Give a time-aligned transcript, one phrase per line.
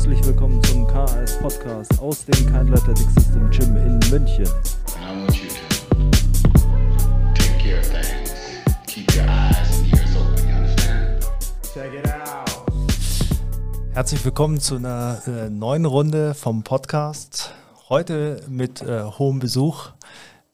[0.00, 4.48] herzlich willkommen zum KAS Podcast aus dem Kindle Athletic System Gym in München.
[13.92, 17.52] Herzlich willkommen zu einer äh, neuen Runde vom Podcast.
[17.90, 19.90] Heute mit äh, hohem Besuch,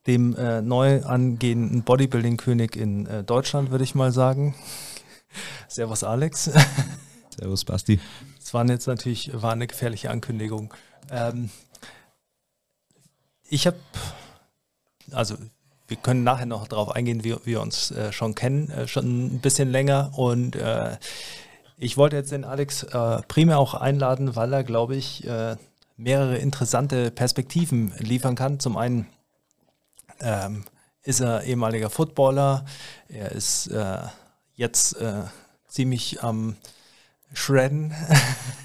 [0.09, 4.57] dem äh, neu angehenden Bodybuilding-König in äh, Deutschland, würde ich mal sagen.
[5.69, 6.51] Servus Alex.
[7.39, 8.01] Servus Basti.
[8.47, 10.73] Das war jetzt natürlich war eine gefährliche Ankündigung.
[11.11, 11.51] Ähm,
[13.43, 13.77] ich habe,
[15.11, 15.35] also
[15.89, 19.41] wir können nachher noch darauf eingehen, wie wir uns äh, schon kennen, äh, schon ein
[19.41, 20.13] bisschen länger.
[20.15, 20.97] Und äh,
[21.77, 25.57] ich wollte jetzt den Alex äh, primär auch einladen, weil er, glaube ich, äh,
[25.97, 28.61] mehrere interessante Perspektiven liefern kann.
[28.61, 29.09] Zum einen
[30.21, 30.63] ähm,
[31.03, 32.65] ist er ehemaliger Footballer,
[33.09, 34.03] er ist äh,
[34.55, 34.97] jetzt
[35.67, 36.55] ziemlich am
[37.37, 37.95] Shredden.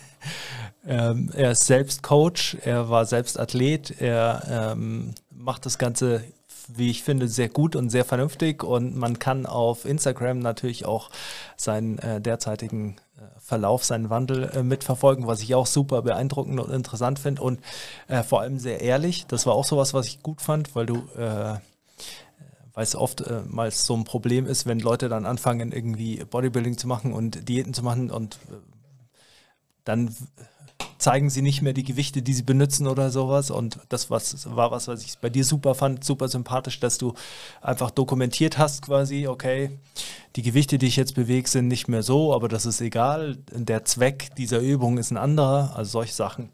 [0.87, 6.23] ähm, er ist selbst Coach, er war selbst Athlet, er ähm, macht das Ganze,
[6.67, 11.09] wie ich finde, sehr gut und sehr vernünftig und man kann auf Instagram natürlich auch
[11.57, 16.71] seinen äh, derzeitigen äh, Verlauf, seinen Wandel äh, mitverfolgen, was ich auch super beeindruckend und
[16.71, 17.59] interessant finde und
[18.07, 19.27] äh, vor allem sehr ehrlich.
[19.27, 21.55] Das war auch sowas, was ich gut fand, weil du äh,
[22.73, 23.41] weil es oft äh,
[23.71, 27.83] so ein Problem ist, wenn Leute dann anfangen, irgendwie Bodybuilding zu machen und Diäten zu
[27.83, 28.55] machen und äh,
[29.83, 30.15] dann
[31.01, 33.51] zeigen sie nicht mehr die Gewichte, die sie benutzen oder sowas.
[33.51, 37.13] Und das was, war was, was ich bei dir super fand, super sympathisch, dass du
[37.61, 39.79] einfach dokumentiert hast quasi, okay,
[40.35, 43.37] die Gewichte, die ich jetzt bewege, sind nicht mehr so, aber das ist egal.
[43.51, 46.49] Der Zweck dieser Übung ist ein anderer, also solche Sachen.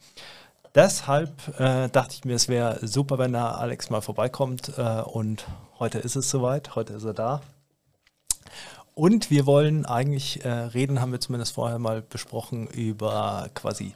[0.78, 5.46] Deshalb äh, dachte ich mir, es wäre super, wenn da Alex mal vorbeikommt äh, und
[5.80, 7.42] Heute ist es soweit, heute ist er da.
[8.96, 13.94] Und wir wollen eigentlich äh, reden, haben wir zumindest vorher mal besprochen, über quasi,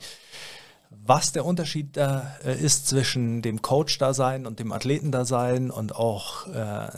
[0.92, 6.90] was der Unterschied da äh, ist zwischen dem Coach-Dasein und dem Athleten-Dasein und auch äh,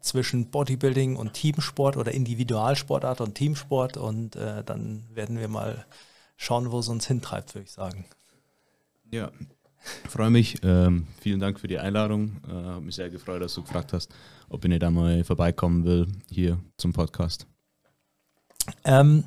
[0.00, 3.96] zwischen Bodybuilding und Teamsport oder Individualsportart und Teamsport.
[3.96, 5.86] Und äh, dann werden wir mal
[6.36, 8.04] schauen, wo es uns hintreibt, würde ich sagen.
[9.12, 9.30] Ja,
[10.08, 10.56] freue mich.
[10.62, 12.40] Ähm, vielen Dank für die Einladung.
[12.48, 14.10] Äh, habe mich sehr gefreut, dass du gefragt hast,
[14.48, 17.46] ob ich nicht einmal vorbeikommen will hier zum Podcast.
[18.84, 19.24] Ähm,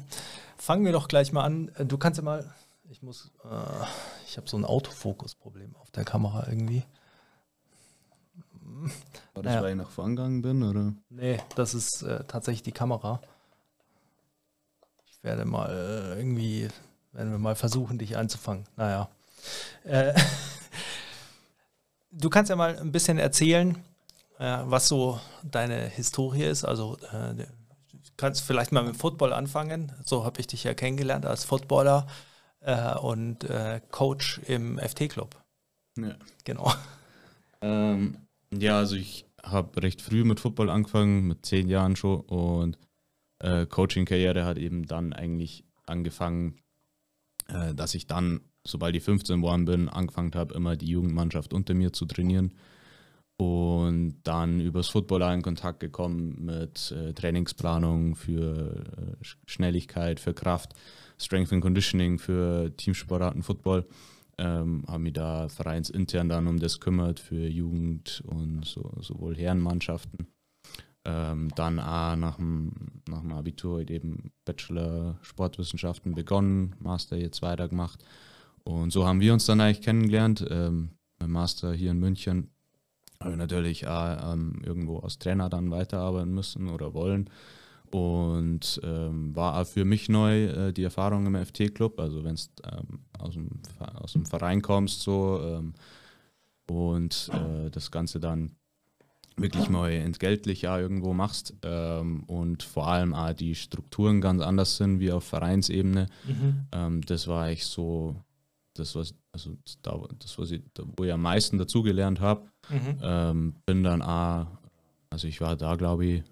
[0.57, 1.71] fangen wir doch gleich mal an.
[1.77, 2.51] Du kannst ja mal,
[2.89, 3.85] ich muss, äh,
[4.25, 6.83] ich habe so ein Autofokus-Problem auf der Kamera irgendwie.
[9.35, 9.61] War das, naja.
[9.61, 10.93] weil ich nach vorn gegangen bin, oder?
[11.09, 13.21] Nee, das ist äh, tatsächlich die Kamera.
[15.05, 16.69] Ich werde mal äh, irgendwie,
[17.11, 18.65] werden wir mal versuchen, dich einzufangen.
[18.77, 19.11] Naja.
[19.83, 20.13] Äh,
[22.11, 23.83] du kannst ja mal ein bisschen erzählen,
[24.39, 26.65] äh, was so deine Historie ist.
[26.65, 27.45] Also äh, du
[28.17, 29.91] kannst vielleicht mal mit Football anfangen.
[30.05, 32.07] So habe ich dich ja kennengelernt als Footballer
[32.61, 35.35] äh, und äh, Coach im FT-Club.
[35.97, 36.15] Ja.
[36.43, 36.73] Genau.
[37.61, 38.17] Ähm,
[38.51, 42.21] ja, also ich habe recht früh mit Football angefangen, mit zehn Jahren schon.
[42.21, 42.77] Und
[43.39, 46.59] äh, Coaching-Karriere hat eben dann eigentlich angefangen,
[47.75, 51.93] dass ich dann sobald ich 15 geworden bin, angefangen habe, immer die Jugendmannschaft unter mir
[51.93, 52.53] zu trainieren.
[53.37, 60.73] Und dann übers Football in Kontakt gekommen mit äh, Trainingsplanung für äh, Schnelligkeit, für Kraft,
[61.19, 63.85] Strength and Conditioning für Teamsportarten Football.
[64.37, 70.27] Ähm, habe mich da vereinsintern dann um das kümmert für Jugend und so, sowohl Herrenmannschaften.
[71.03, 72.71] Ähm, dann auch nach dem,
[73.07, 78.03] nach dem Abitur eben Bachelor Sportwissenschaften begonnen, Master jetzt weitergemacht
[78.65, 80.45] und so haben wir uns dann eigentlich kennengelernt.
[80.49, 82.49] Ähm, mein Master hier in München
[83.29, 87.29] ich natürlich auch, ähm, irgendwo als Trainer dann weiterarbeiten müssen oder wollen.
[87.91, 91.99] Und ähm, war auch für mich neu äh, die Erfahrung im FT-Club.
[91.99, 93.49] Also wenn du ähm, aus, dem,
[93.95, 95.73] aus dem Verein kommst so ähm,
[96.67, 98.51] und äh, das Ganze dann
[99.37, 104.77] wirklich mal entgeltlich ja irgendwo machst ähm, und vor allem auch die Strukturen ganz anders
[104.77, 106.07] sind wie auf Vereinsebene.
[106.25, 106.67] Mhm.
[106.71, 108.15] Ähm, das war ich so
[108.75, 109.57] das, was, also
[110.19, 110.61] das, was ich,
[110.95, 112.47] wo ich am meisten dazugelernt habe.
[112.69, 112.97] Mhm.
[113.01, 114.47] Ähm, bin dann auch,
[115.09, 116.23] also ich war da, glaube ich,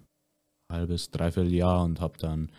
[0.68, 2.50] ein halbes, dreiviertel Jahr und habe dann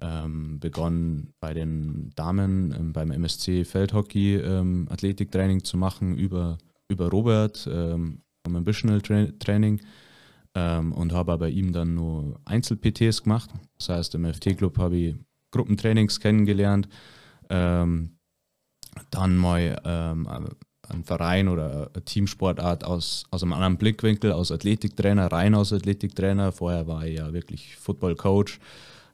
[0.00, 6.58] ähm, begonnen bei den Damen ähm, beim MSC Feldhockey ähm, Athletiktraining zu machen über,
[6.88, 9.80] über Robert ähm, vom Ambitional Tra Training
[10.54, 13.50] ähm, und habe bei ihm dann nur Einzel-PTs gemacht.
[13.78, 15.16] Das heißt, im FT-Club habe ich
[15.50, 16.88] Gruppentrainings kennengelernt.
[17.48, 18.13] Ähm,
[19.10, 20.26] dann mal ähm,
[20.88, 26.52] einen Verein oder eine Teamsportart aus, aus einem anderen Blickwinkel, aus Athletiktrainer, rein aus Athletiktrainer.
[26.52, 28.60] Vorher war ich ja wirklich Football-Coach,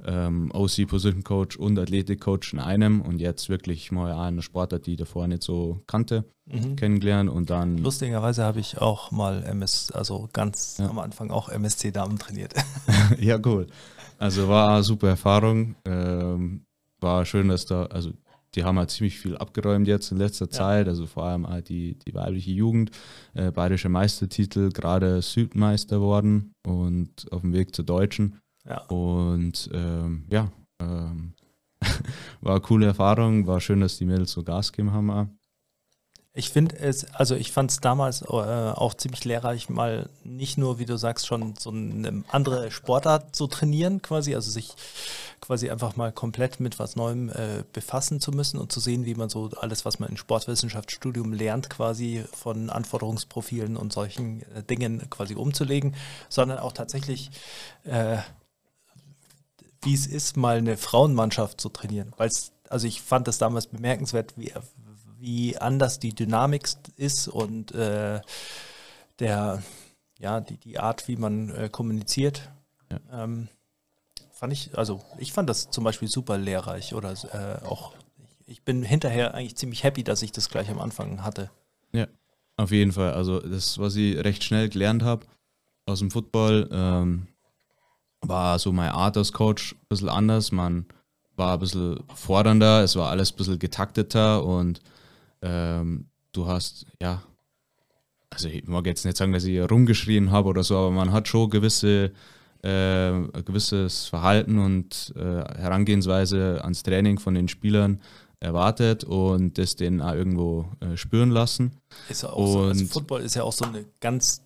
[0.07, 5.27] ähm, OC-Position-Coach und Athletik-Coach in einem und jetzt wirklich mal eine Sportart, die ich davor
[5.29, 6.75] nicht so kannte, Mhm.
[6.75, 10.89] kennengelernt und dann Lustigerweise habe ich auch mal MS, also ganz Ja.
[10.89, 12.55] am Anfang auch MSC Damen trainiert.
[13.21, 13.69] ja, cool.
[14.19, 15.77] Also war eine super Erfahrung.
[15.85, 16.65] Ähm,
[16.99, 18.11] war schön, dass da, also
[18.55, 21.97] die haben halt ziemlich viel abgeräumt jetzt in letzter Zeit, also vor allem halt die,
[21.99, 22.91] die weibliche Jugend,
[23.35, 28.39] äh, bayerische Meistertitel, gerade Südmeister worden und auf dem Weg zur Deutschen.
[28.65, 28.85] Ja.
[28.87, 30.51] Und ähm, ja,
[30.81, 31.35] ähm,
[32.41, 35.39] war eine coole Erfahrung, war schön, dass die Mädels so Gas gegeben haben.
[36.33, 40.79] Ich finde es, also ich fand es damals äh, auch ziemlich lehrreich, mal nicht nur,
[40.79, 44.75] wie du sagst, schon so eine andere Sportart zu trainieren, quasi, also sich
[45.41, 49.17] quasi einfach mal komplett mit was Neuem äh, befassen zu müssen und zu sehen, wie
[49.17, 55.11] man so alles, was man im Sportwissenschaftsstudium lernt, quasi von Anforderungsprofilen und solchen äh, Dingen
[55.11, 55.97] quasi umzulegen,
[56.29, 57.33] sondern auch tatsächlich
[57.83, 58.19] äh,
[59.83, 62.13] wie es ist, mal eine Frauenmannschaft zu trainieren.
[62.17, 62.31] Weil
[62.69, 64.53] also ich fand das damals bemerkenswert, wie,
[65.21, 68.21] wie anders die Dynamik ist und äh,
[69.19, 69.63] der,
[70.19, 72.51] ja, die, die Art, wie man äh, kommuniziert.
[72.91, 73.25] Ja.
[73.25, 73.49] Ähm,
[74.33, 77.93] fand ich, also ich fand das zum Beispiel super lehrreich oder äh, auch,
[78.47, 81.51] ich, bin hinterher eigentlich ziemlich happy, dass ich das gleich am Anfang hatte.
[81.93, 82.07] Ja,
[82.57, 83.13] auf jeden Fall.
[83.13, 85.27] Also das, was ich recht schnell gelernt habe
[85.85, 87.27] aus dem Football, ähm,
[88.23, 90.53] war so meine Art als Coach ein bisschen anders.
[90.53, 90.87] Man
[91.37, 94.81] war ein bisschen fordernder, es war alles ein bisschen getakteter und
[95.43, 97.23] ähm, du hast, ja,
[98.31, 101.27] also ich mag jetzt nicht sagen, dass ich rumgeschrien habe oder so, aber man hat
[101.29, 102.13] schon gewisse,
[102.63, 103.13] äh,
[103.45, 108.01] gewisses Verhalten und äh, Herangehensweise ans Training von den Spielern
[108.39, 111.73] erwartet und das denen auch irgendwo äh, spüren lassen.
[112.09, 114.43] Ist ja auch so, also Und- Football ist ja auch so eine ganz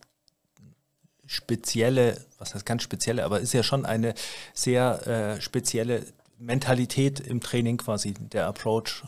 [1.26, 4.14] spezielle, was heißt ganz spezielle, aber ist ja schon eine
[4.52, 5.06] sehr
[5.36, 6.04] äh, spezielle
[6.38, 9.04] Mentalität im Training quasi, der Approach.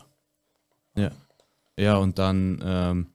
[0.95, 1.11] Ja.
[1.79, 3.07] Ja, und dann ähm,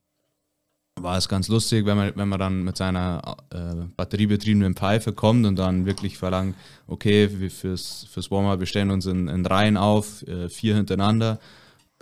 [1.01, 5.47] war es ganz lustig, wenn man, wenn man dann mit seiner äh, batteriebetriebenen Pfeife kommt
[5.47, 6.55] und dann wirklich verlangt,
[6.87, 11.41] okay, wir fürs, fürs Warm-up, wir stellen uns in, in Reihen auf, äh, vier hintereinander,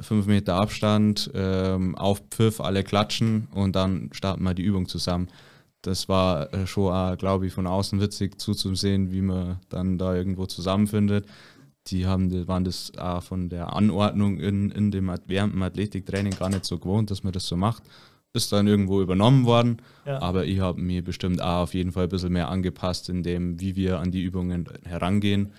[0.00, 5.28] fünf Meter Abstand, ähm, auf Pfiff, alle klatschen und dann starten wir die Übung zusammen.
[5.82, 10.44] Das war äh, schon, glaube ich, von außen witzig zuzusehen, wie man dann da irgendwo
[10.44, 11.26] zusammenfindet
[11.90, 16.48] die haben, waren das auch von der Anordnung in, in dem, während dem Athletiktraining gar
[16.48, 17.82] nicht so gewohnt, dass man das so macht.
[18.32, 20.22] Ist dann irgendwo übernommen worden, Ja.
[20.22, 23.60] aber ich habe mir bestimmt auch auf jeden Fall ein bisschen mehr angepasst, in dem,
[23.60, 25.50] wie wir an die Übungen herangehen.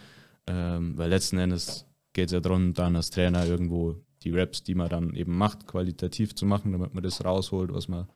[0.47, 4.75] Ähm, weil letzten Endes geht es ja darum, dann als Trainer irgendwo die Raps, die
[4.75, 8.07] man dann eben macht, qualitativ zu machen, damit man das rausholt, was man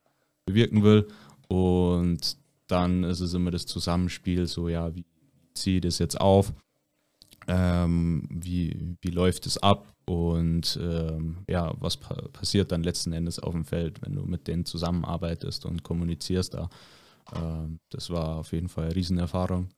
[0.46, 1.08] bewirken will.
[1.50, 5.06] Und dann ist es immer das Zusammenspiel, so ja, wie
[5.54, 6.54] ziehe ich das jetzt auf?
[7.48, 13.40] Ähm, wie, wie läuft es ab und ähm, ja, was pa passiert dann letzten Endes
[13.40, 16.70] auf dem Feld, wenn du mit denen zusammenarbeitest und kommunizierst da.
[17.36, 19.70] Ähm, das war auf jeden Fall eine Riesenerfahrung.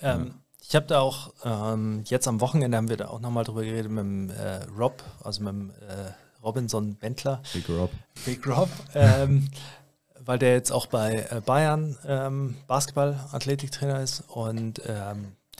[0.00, 3.64] Ähm, Ich habe da auch, ähm, jetzt am Wochenende haben wir da auch nochmal drüber
[3.64, 6.12] geredet mit dem äh, Rob, also mit dem äh,
[6.42, 7.90] Robinson Bentler, Big Rob.
[8.24, 9.48] Big Rob, ähm,
[10.20, 14.80] weil der jetzt auch bei äh, Bayern ähm, Basketball-Athletiktrainer ist und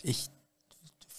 [0.02, 0.30] ich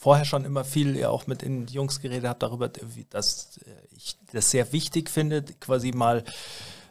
[0.02, 2.70] vorher schon immer viel ja auch mit den Jungs geredet habe darüber,
[3.12, 6.24] dass äh, ich das sehr wichtig finde, quasi mal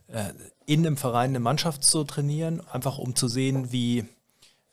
[0.06, 0.32] äh,
[0.64, 4.04] in einem Verein eine Mannschaft zu trainieren, einfach um zu sehen, wie,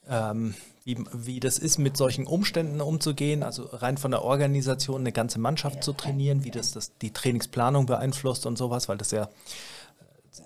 [0.07, 0.53] ähm,
[0.83, 5.39] wie, wie das ist, mit solchen Umständen umzugehen, also rein von der Organisation eine ganze
[5.39, 9.29] Mannschaft zu trainieren, wie das, das die Trainingsplanung beeinflusst und sowas, weil das ja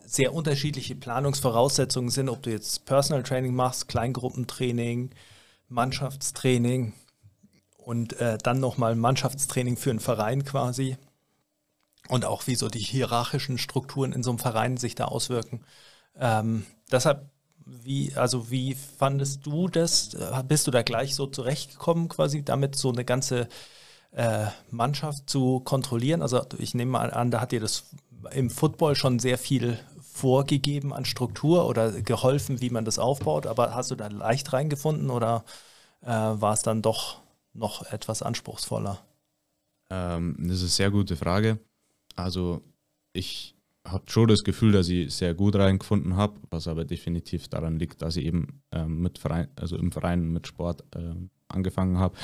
[0.05, 5.09] sehr unterschiedliche Planungsvoraussetzungen sind, ob du jetzt Personal Training machst, Kleingruppentraining,
[5.67, 6.93] Mannschaftstraining
[7.83, 10.97] und äh, dann nochmal Mannschaftstraining für einen Verein quasi
[12.09, 15.63] und auch wie so die hierarchischen Strukturen in so einem Verein sich da auswirken.
[16.19, 17.29] Ähm, deshalb,
[17.65, 20.13] wie, also wie fandest du das?
[20.13, 23.47] Äh, Bist du da gleich so zurechtgekommen, quasi damit so eine ganze
[24.11, 26.21] äh, Mannschaft zu kontrollieren?
[26.21, 27.85] Also ich nehme mal an, da hat dir das
[28.33, 33.73] im Football schon sehr viel vorgegeben an Struktur oder geholfen, wie man das aufbaut, aber
[33.73, 35.45] hast du da leicht reingefunden oder
[36.01, 37.21] äh, war es dann doch
[37.53, 39.05] noch etwas anspruchsvoller?
[39.89, 41.59] Ähm, das ist eine sehr gute Frage.
[42.15, 42.61] Also
[43.13, 43.55] ich
[43.85, 48.01] habe schon das Gefühl, dass ich sehr gut reingefunden habe, was aber definitiv daran liegt,
[48.01, 52.15] dass ich eben ähm, mit Verein, also im Verein mit Sport ähm, angefangen habe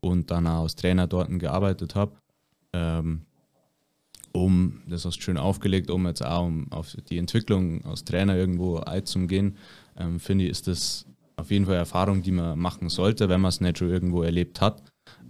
[0.00, 2.16] und dann auch als Trainer dort gearbeitet habe.
[2.72, 3.22] Ähm,
[4.32, 8.36] um, das hast du schön aufgelegt, um jetzt auch um auf die Entwicklung als Trainer
[8.36, 9.56] irgendwo einzugehen,
[9.96, 13.48] ähm, finde ich, ist das auf jeden Fall Erfahrung, die man machen sollte, wenn man
[13.50, 14.82] es nicht schon irgendwo erlebt hat.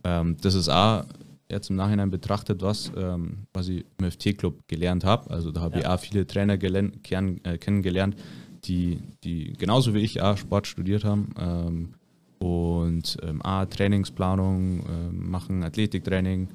[0.05, 1.05] Ähm, das ist auch
[1.51, 5.31] jetzt im Nachhinein betrachtet was, ähm, was ich im FT-Club gelernt habe.
[5.31, 5.81] Also da habe Ja.
[5.81, 8.17] ich auch viele Trainer kern, äh, kennengelernt,
[8.65, 11.95] die, die genauso wie ich auch Sport studiert haben ähm,
[12.39, 16.49] und ähm, auch Trainingsplanung ähm, machen, Athletiktraining,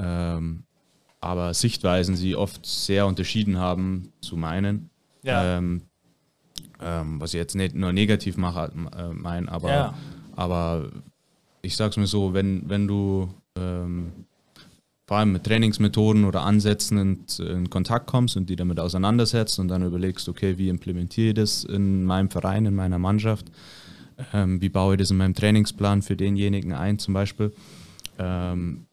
[0.00, 0.64] ähm,
[1.20, 4.90] aber Sichtweisen sie oft sehr unterschieden haben zu meinen.
[5.22, 5.58] Ja.
[5.58, 5.82] Ähm,
[6.82, 9.94] ähm, was ich jetzt nicht nur negativ mache, äh, mein, aber, Ja.
[10.36, 10.90] aber
[11.62, 14.12] ich sag's mir so, wenn, wenn du ähm,
[15.06, 19.68] vor allem mit Trainingsmethoden oder Ansätzen in, in Kontakt kommst und die damit auseinandersetzt und
[19.68, 23.46] dann überlegst, okay, wie implementiere ich das in meinem Verein, in meiner Mannschaft,
[24.32, 27.52] ähm, wie baue ich das in meinem Trainingsplan für denjenigen ein zum Beispiel,
[28.18, 28.86] ähm,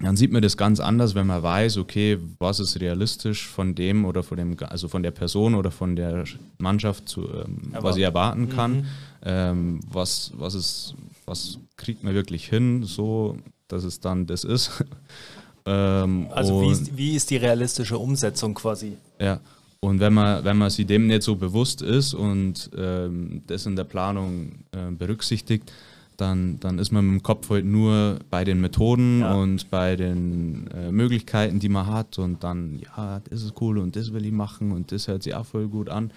[0.00, 4.04] dann sieht man das ganz anders, wenn man weiß, okay, was ist realistisch von dem
[4.04, 6.24] oder von dem, also von der Person oder von der
[6.58, 8.84] Mannschaft, zu, ähm, was ich erwarten kann, Mhm.
[9.24, 10.94] ähm, was, was ist,
[11.26, 13.36] was kriegt man wirklich hin, so,
[13.68, 14.84] dass es dann das ist.
[15.66, 18.96] ähm, Also wie ist, wie ist die realistische Umsetzung quasi?
[19.20, 19.40] ja,
[19.80, 23.76] und wenn man, wenn man sich dem nicht so bewusst ist und ähm, das in
[23.76, 25.70] der Planung äh, berücksichtigt,
[26.16, 29.34] dann, dann ist man mit dem Kopf halt nur bei den Methoden Ja.
[29.34, 33.96] und bei den äh, Möglichkeiten, die man hat und dann, ja, das ist cool und
[33.96, 36.10] das will ich machen und das hört sich auch voll gut an.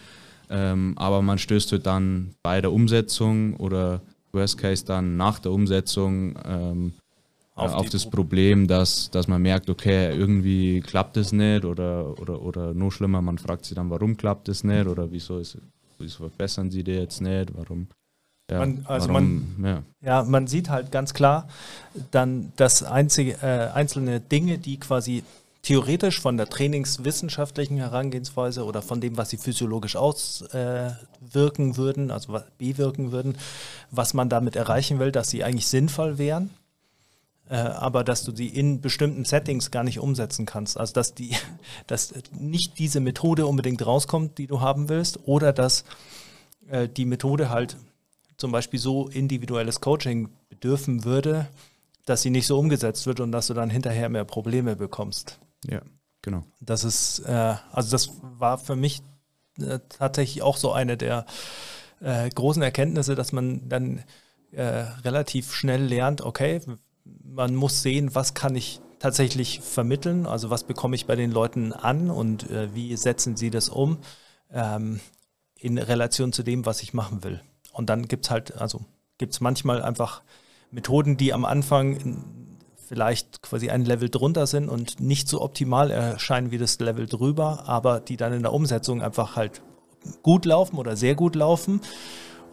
[0.49, 4.01] Ähm, aber man stößt halt dann bei der Umsetzung oder
[4.31, 6.93] Worst Case dann nach der Umsetzung ähm,
[7.55, 11.65] Auf auf, auf das Pro- Problem, dass, dass man merkt, okay, irgendwie klappt es nicht
[11.65, 15.39] oder, oder, oder noch schlimmer, man fragt sich dann, warum klappt es nicht oder wieso,
[15.39, 15.57] ist,
[15.97, 17.87] wieso verbessern sie die jetzt nicht, warum.
[18.49, 21.47] Ja, Man- also warum, ja, Ja, man sieht halt ganz klar
[22.11, 25.23] dann, dass einzige, äh, einzelne Dinge, die quasi
[25.63, 32.39] theoretisch von der trainingswissenschaftlichen Herangehensweise oder von dem, was sie physiologisch auswirken äh, würden, also
[32.57, 33.37] bewirken würden,
[33.91, 36.51] was man damit erreichen will, dass sie eigentlich sinnvoll wären,
[37.49, 40.77] äh, aber dass du sie in bestimmten Settings gar nicht umsetzen kannst.
[40.79, 41.35] Also dass die,
[41.87, 45.83] dass nicht diese Methode unbedingt rauskommt, die du haben willst, oder dass
[46.69, 47.75] äh, die Methode halt
[48.37, 51.47] zum Beispiel so individuelles Coaching bedürfen würde,
[52.05, 55.39] dass sie nicht so umgesetzt wird und dass du dann hinterher mehr Probleme bekommst.
[55.69, 55.81] ja,
[56.21, 56.43] genau.
[56.61, 59.01] Das ist, äh, also das war für mich
[59.59, 61.25] äh, tatsächlich auch so eine der
[61.99, 64.03] äh, großen Erkenntnisse, dass man dann
[64.51, 66.61] äh, relativ schnell lernt, okay,
[67.23, 71.73] man muss sehen, was kann ich tatsächlich vermitteln, also was bekomme ich bei den Leuten
[71.73, 73.99] an und äh, wie setzen sie das um
[74.51, 74.99] ähm,
[75.59, 77.41] in Relation zu dem, was ich machen will.
[77.77, 78.81] Und dann gibt es halt, also
[79.17, 80.21] gibt es manchmal einfach
[80.71, 82.23] Methoden, die am Anfang
[82.87, 87.63] vielleicht quasi ein Level drunter sind und nicht so optimal erscheinen wie das Level drüber,
[87.67, 89.61] aber die dann in der Umsetzung einfach halt
[90.23, 91.81] gut laufen oder sehr gut laufen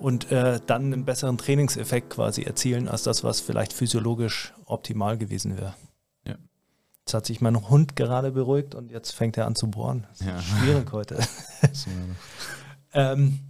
[0.01, 5.57] und äh, dann einen besseren Trainingseffekt quasi erzielen, als das, was vielleicht physiologisch optimal gewesen
[5.57, 5.75] wäre.
[6.27, 6.35] Ja.
[7.01, 10.07] Jetzt hat sich mein Hund gerade beruhigt und jetzt fängt er an zu bohren.
[10.11, 10.41] Das ist Ja.
[10.43, 11.19] schwierig heute.
[11.73, 11.91] So,
[12.93, 13.41] Ähm,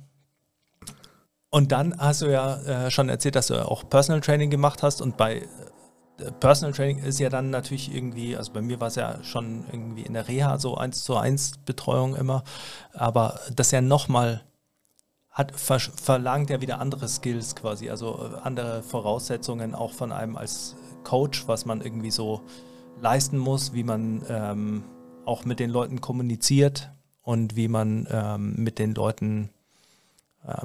[1.55, 5.01] und dann hast du ja äh, schon erzählt, dass du auch Personal Training gemacht hast
[5.01, 8.97] und bei äh, Personal Training ist ja dann natürlich irgendwie, also bei mir war es
[8.97, 12.43] ja schon irgendwie in der Reha so eins zu eins Betreuung immer,
[12.93, 14.43] aber das ja nochmal
[15.31, 20.37] hat ver verlangt ja wieder andere Skills quasi, also äh, andere Voraussetzungen auch von einem
[20.37, 22.41] als Coach, was man irgendwie so
[23.01, 24.83] leisten muss, wie man ähm,
[25.25, 26.91] auch mit den Leuten kommuniziert
[27.23, 29.51] und wie man ähm, mit den Leuten,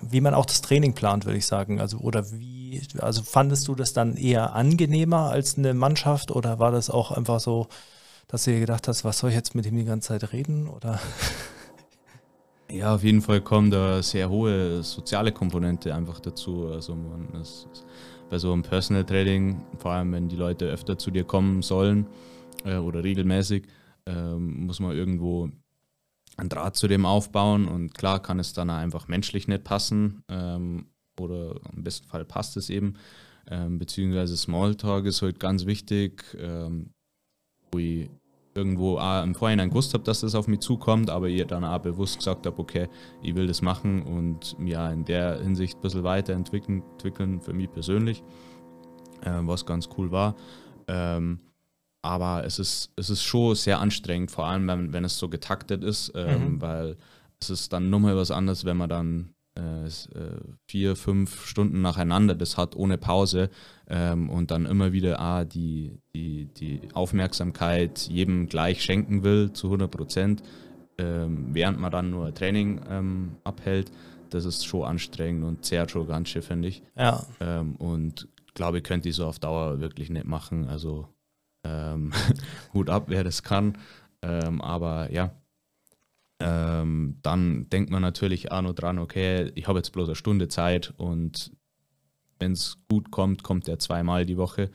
[0.02, 1.80] wie man auch das Training plant, würde ich sagen.
[1.80, 6.72] Also oder wie, also fandest du das dann eher angenehmer als eine Mannschaft oder war
[6.72, 7.68] das auch einfach so,
[8.28, 10.68] dass du dir gedacht hast, was soll ich jetzt mit ihm die ganze Zeit reden?
[10.68, 11.00] Oder
[12.72, 16.68] Ja, auf jeden Fall kommt da sehr hohe soziale Komponente einfach dazu.
[16.68, 17.68] Also man ist
[18.30, 22.06] bei so einem Personal Training, vor allem wenn die Leute öfter zu dir kommen sollen
[22.66, 23.66] äh, oder regelmäßig,
[24.06, 25.50] ähm, muss man irgendwo
[26.40, 30.88] einen Draht zu dem aufbauen und klar kann es dann einfach menschlich nicht passen ähm,
[31.20, 32.96] oder im besten Fall passt es eben.
[33.48, 36.92] Ähm, beziehungsweise Smalltalk ist halt ganz wichtig, ähm,
[37.72, 38.10] wo ich
[38.56, 41.80] irgendwo auch im Vorhinein gewusst habe, dass das auf mich zukommt, aber ihr dann auch
[41.80, 42.88] bewusst gesagt habe, okay,
[43.22, 47.72] ich will das machen und ja in der Hinsicht ein bisschen weiterentwickeln entwickeln für mich
[47.72, 48.24] persönlich,
[49.22, 50.36] äh, was ganz cool war.
[50.88, 51.40] Ähm,
[52.02, 55.84] aber es ist, es ist schon sehr anstrengend, vor allem wenn, wenn es so getaktet
[55.84, 56.62] ist, ähm, Mhm.
[56.62, 56.98] weil
[57.42, 59.90] es ist dann nochmal was anderes, wenn man dann äh, äh,
[60.68, 63.50] vier, fünf Stunden nacheinander das hat, ohne Pause
[63.88, 69.68] ähm, und dann immer wieder ah, die, die, die Aufmerksamkeit jedem gleich schenken will zu
[69.68, 70.44] 100 Prozent,
[70.98, 73.92] ähm, während man dann nur Training ähm, abhält,
[74.30, 76.84] das ist schon anstrengend und zehrt schon ganz schön, finde ich.
[76.98, 77.26] Ja.
[77.42, 80.68] Ähm, und glaube ich, könnte ich so auf Dauer wirklich nicht machen.
[80.70, 81.08] Also
[81.64, 82.14] ähm,
[82.74, 83.78] Hut ab, wer das kann.
[84.22, 85.32] Ähm, aber ja,
[86.42, 90.48] ähm, dann denkt man natürlich auch noch dran, okay, ich habe jetzt bloß eine Stunde
[90.48, 91.52] Zeit und
[92.40, 94.70] wenn es gut kommt, kommt er zweimal die Woche.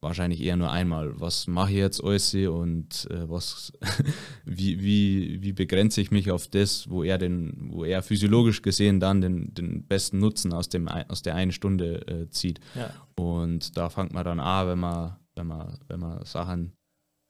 [0.00, 1.18] Wahrscheinlich eher nur einmal.
[1.20, 3.72] Was mache ich jetzt alles und äh, was,
[4.44, 9.00] wie, wie, wie begrenze ich mich auf das, wo er den, wo er physiologisch gesehen
[9.00, 12.60] dann den, den besten Nutzen aus, dem, aus der einen Stunde äh, zieht.
[12.74, 12.90] Ja.
[13.16, 16.72] Und da fängt man dann an, wenn man, wenn man, wenn man Sachen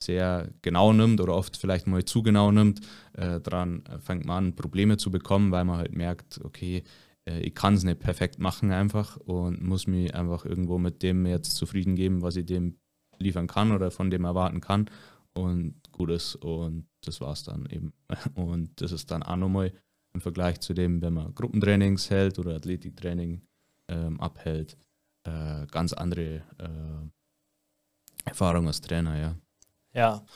[0.02, 2.80] sehr genau nimmt oder oft vielleicht mal zu genau nimmt,
[3.14, 6.82] äh, daran fängt man an, Probleme zu bekommen, weil man halt merkt, okay,
[7.28, 11.26] äh, ich kann es nicht perfekt machen einfach und muss mich einfach irgendwo mit dem
[11.26, 12.76] jetzt zufrieden geben, was ich dem
[13.18, 14.90] liefern kann oder von dem erwarten kann
[15.34, 17.92] und gut ist und das war es dann eben.
[18.34, 19.72] Und das ist dann auch nochmal
[20.14, 23.42] im Vergleich zu dem, wenn man Gruppentrainings hält oder Athletiktraining
[23.88, 24.76] ähm, abhält,
[25.26, 27.08] äh, ganz andere äh,
[28.26, 29.34] Erfahrung als Trainer, ja.
[29.94, 30.26] Ja,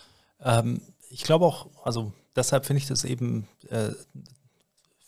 [0.42, 0.80] ähm,
[1.10, 3.90] ich glaube auch, also deshalb finde ich das eben, äh,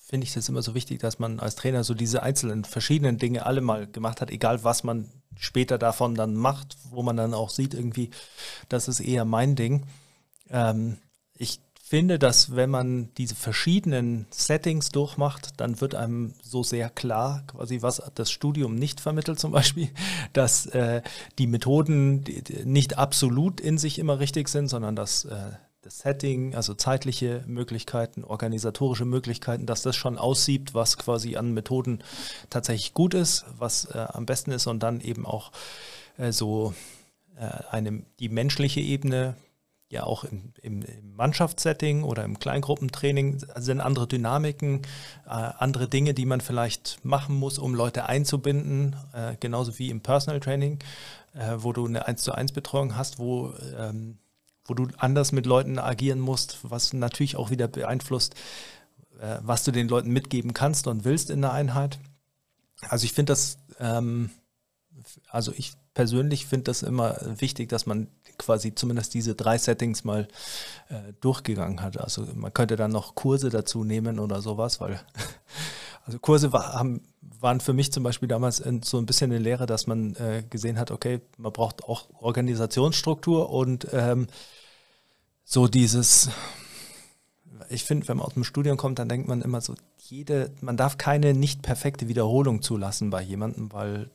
[0.04, 3.46] finde ich das immer so wichtig, dass man als Trainer so diese einzelnen verschiedenen Dinge
[3.46, 7.48] alle mal gemacht hat, egal was man später davon dann macht, wo man dann auch
[7.48, 8.10] sieht irgendwie,
[8.68, 9.86] das ist eher mein Ding.
[10.50, 10.98] Ähm,
[11.34, 11.60] ich
[11.92, 17.82] finde, dass wenn man diese verschiedenen Settings durchmacht, dann wird einem so sehr klar, quasi
[17.82, 19.90] was das Studium nicht vermittelt zum Beispiel,
[20.32, 21.02] dass äh,
[21.38, 22.24] die Methoden
[22.64, 25.36] nicht absolut in sich immer richtig sind, sondern dass äh,
[25.82, 32.02] das Setting, also zeitliche Möglichkeiten, organisatorische Möglichkeiten, dass das schon aussieht, was quasi an Methoden
[32.48, 35.52] tatsächlich gut ist, was äh, am besten ist und dann eben auch
[36.16, 36.72] äh, so
[37.36, 39.36] äh, eine, die menschliche Ebene,
[39.92, 44.82] ja auch im, im, im Mannschaftssetting oder im Kleingruppentraining sind andere Dynamiken,
[45.26, 50.00] äh, andere Dinge, die man vielleicht machen muss, um Leute einzubinden, äh, genauso wie im
[50.00, 50.78] Personal Training,
[51.34, 54.16] äh, wo du eine 1 zu 1 Betreuung hast, wo, ähm,
[54.64, 58.34] wo du anders mit Leuten agieren musst, was natürlich auch wieder beeinflusst,
[59.20, 61.98] äh, was du den Leuten mitgeben kannst und willst in der Einheit.
[62.88, 64.30] Also ich finde das, ähm,
[65.28, 70.28] also ich persönlich finde das immer wichtig, dass man quasi zumindest diese drei Settings mal
[70.88, 71.98] äh, durchgegangen hat.
[71.98, 75.00] Also man könnte dann noch Kurse dazu nehmen oder sowas, weil
[76.06, 79.66] also Kurse war, haben, waren für mich zum Beispiel damals so ein bisschen eine Lehre,
[79.66, 84.26] dass man äh, gesehen hat, okay, man braucht auch Organisationsstruktur und ähm,
[85.44, 86.30] so dieses,
[87.68, 90.76] ich finde, wenn man aus dem Studium kommt, dann denkt man immer so, jede, man
[90.76, 94.10] darf keine nicht perfekte Wiederholung zulassen bei jemandem, weil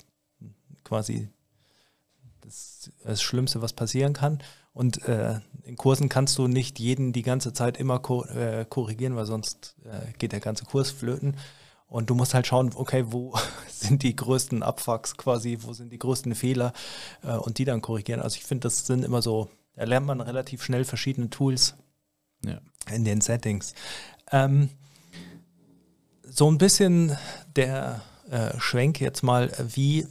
[0.84, 1.30] quasi
[2.88, 4.40] das, das Schlimmste, was passieren kann.
[4.74, 9.16] Und äh, in Kursen kannst du nicht jeden die ganze Zeit immer ko äh, korrigieren,
[9.16, 11.36] weil sonst äh, geht der ganze Kurs flöten.
[11.88, 13.34] Und du musst halt schauen, okay, wo
[13.70, 16.74] sind die größten Abfucks quasi, wo sind die größten Fehler
[17.24, 18.22] äh, und die dann korrigieren.
[18.22, 21.76] Also ich finde, das sind immer so, da lernt man relativ schnell verschiedene Tools
[22.46, 22.60] ja.
[22.94, 23.74] in den Settings.
[24.32, 24.70] Ähm,
[26.24, 27.18] so ein bisschen
[27.56, 30.06] der äh, Schwenk jetzt mal, wie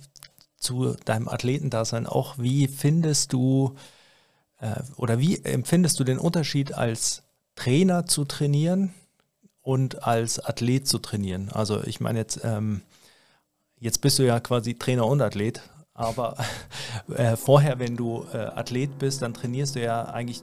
[0.57, 2.39] zu deinem Athletendasein auch.
[2.39, 3.75] Wie findest du
[4.61, 7.23] äh, oder wie empfindest du den Unterschied als
[7.55, 8.95] Trainer zu trainieren
[9.63, 11.51] und als Athlet zu trainieren?
[11.51, 12.83] Also ich meine jetzt, ähm,
[13.79, 15.63] jetzt bist du ja quasi Trainer und Athlet,
[15.95, 16.37] aber
[17.15, 20.43] äh, vorher, wenn du äh, Athlet bist, dann trainierst du ja eigentlich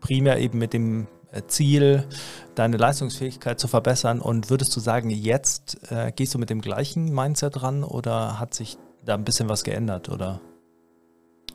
[0.00, 2.06] primär eben mit dem äh, Ziel,
[2.54, 4.20] deine Leistungsfähigkeit zu verbessern.
[4.20, 8.54] Und würdest du sagen, jetzt äh, gehst du mit dem gleichen Mindset ran oder hat
[8.54, 10.40] sich da ein bisschen was geändert, oder?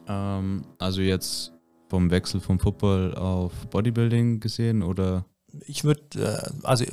[0.07, 1.53] Ähm, also jetzt
[1.89, 5.25] vom Wechsel vom Football auf Bodybuilding gesehen, oder?
[5.67, 6.85] Ich würde, äh, also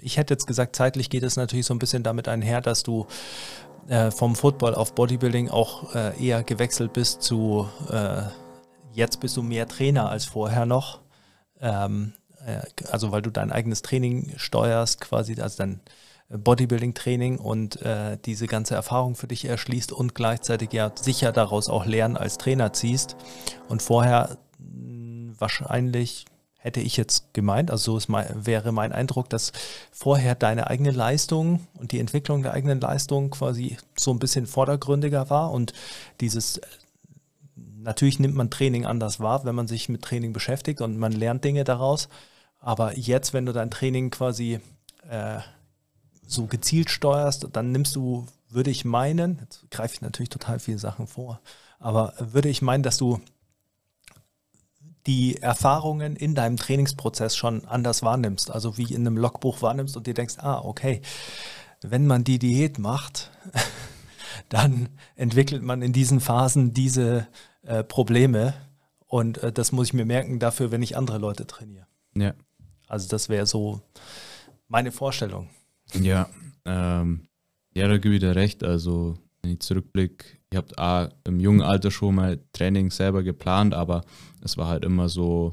[0.00, 3.06] ich hätte jetzt gesagt, zeitlich geht es natürlich so ein bisschen damit einher, dass du
[3.88, 8.22] äh, vom Football auf Bodybuilding auch äh, eher gewechselt bist zu, äh,
[8.92, 11.00] jetzt bist du mehr Trainer als vorher noch.
[11.60, 12.12] Ähm,
[12.44, 15.80] äh, also weil du dein eigenes Training steuerst, quasi, also dann
[16.28, 21.86] Bodybuilding-Training und äh, diese ganze Erfahrung für dich erschließt und gleichzeitig ja sicher daraus auch
[21.86, 23.16] Lernen als Trainer ziehst.
[23.68, 26.24] Und vorher mh, wahrscheinlich
[26.56, 29.52] hätte ich jetzt gemeint, also so ist mein, wäre mein Eindruck, dass
[29.92, 35.30] vorher deine eigene Leistung und die Entwicklung der eigenen Leistung quasi so ein bisschen vordergründiger
[35.30, 35.72] war und
[36.20, 36.60] dieses
[37.86, 41.44] Natürlich nimmt man Training anders wahr, wenn man sich mit Training beschäftigt und man lernt
[41.44, 42.08] Dinge daraus.
[42.58, 44.58] Aber jetzt, wenn du dein Training quasi
[45.08, 45.38] äh,
[46.26, 50.78] so gezielt steuerst, dann nimmst du, würde ich meinen, jetzt greife ich natürlich total viele
[50.78, 51.40] Sachen vor,
[51.78, 53.20] aber würde ich meinen, dass du
[55.06, 60.06] die Erfahrungen in deinem Trainingsprozess schon anders wahrnimmst, also wie in einem Logbuch wahrnimmst und
[60.06, 61.00] dir denkst, ah, okay,
[61.80, 63.30] wenn man die Diät macht,
[64.48, 67.28] dann entwickelt man in diesen Phasen diese
[67.62, 68.54] äh, Probleme
[69.06, 71.86] und äh, das muss ich mir merken dafür, wenn ich andere Leute trainiere.
[72.14, 72.34] Ja.
[72.88, 73.80] Also das wäre so
[74.68, 75.48] meine Vorstellung.
[75.94, 76.28] Ja,
[76.64, 77.26] ähm,
[77.74, 78.64] ja, da gebe ich dir recht.
[78.64, 83.74] Also, wenn ich zurückblicke, ich habe auch im jungen Alter schon mal Training selber geplant,
[83.74, 84.04] aber
[84.42, 85.52] es war halt immer so,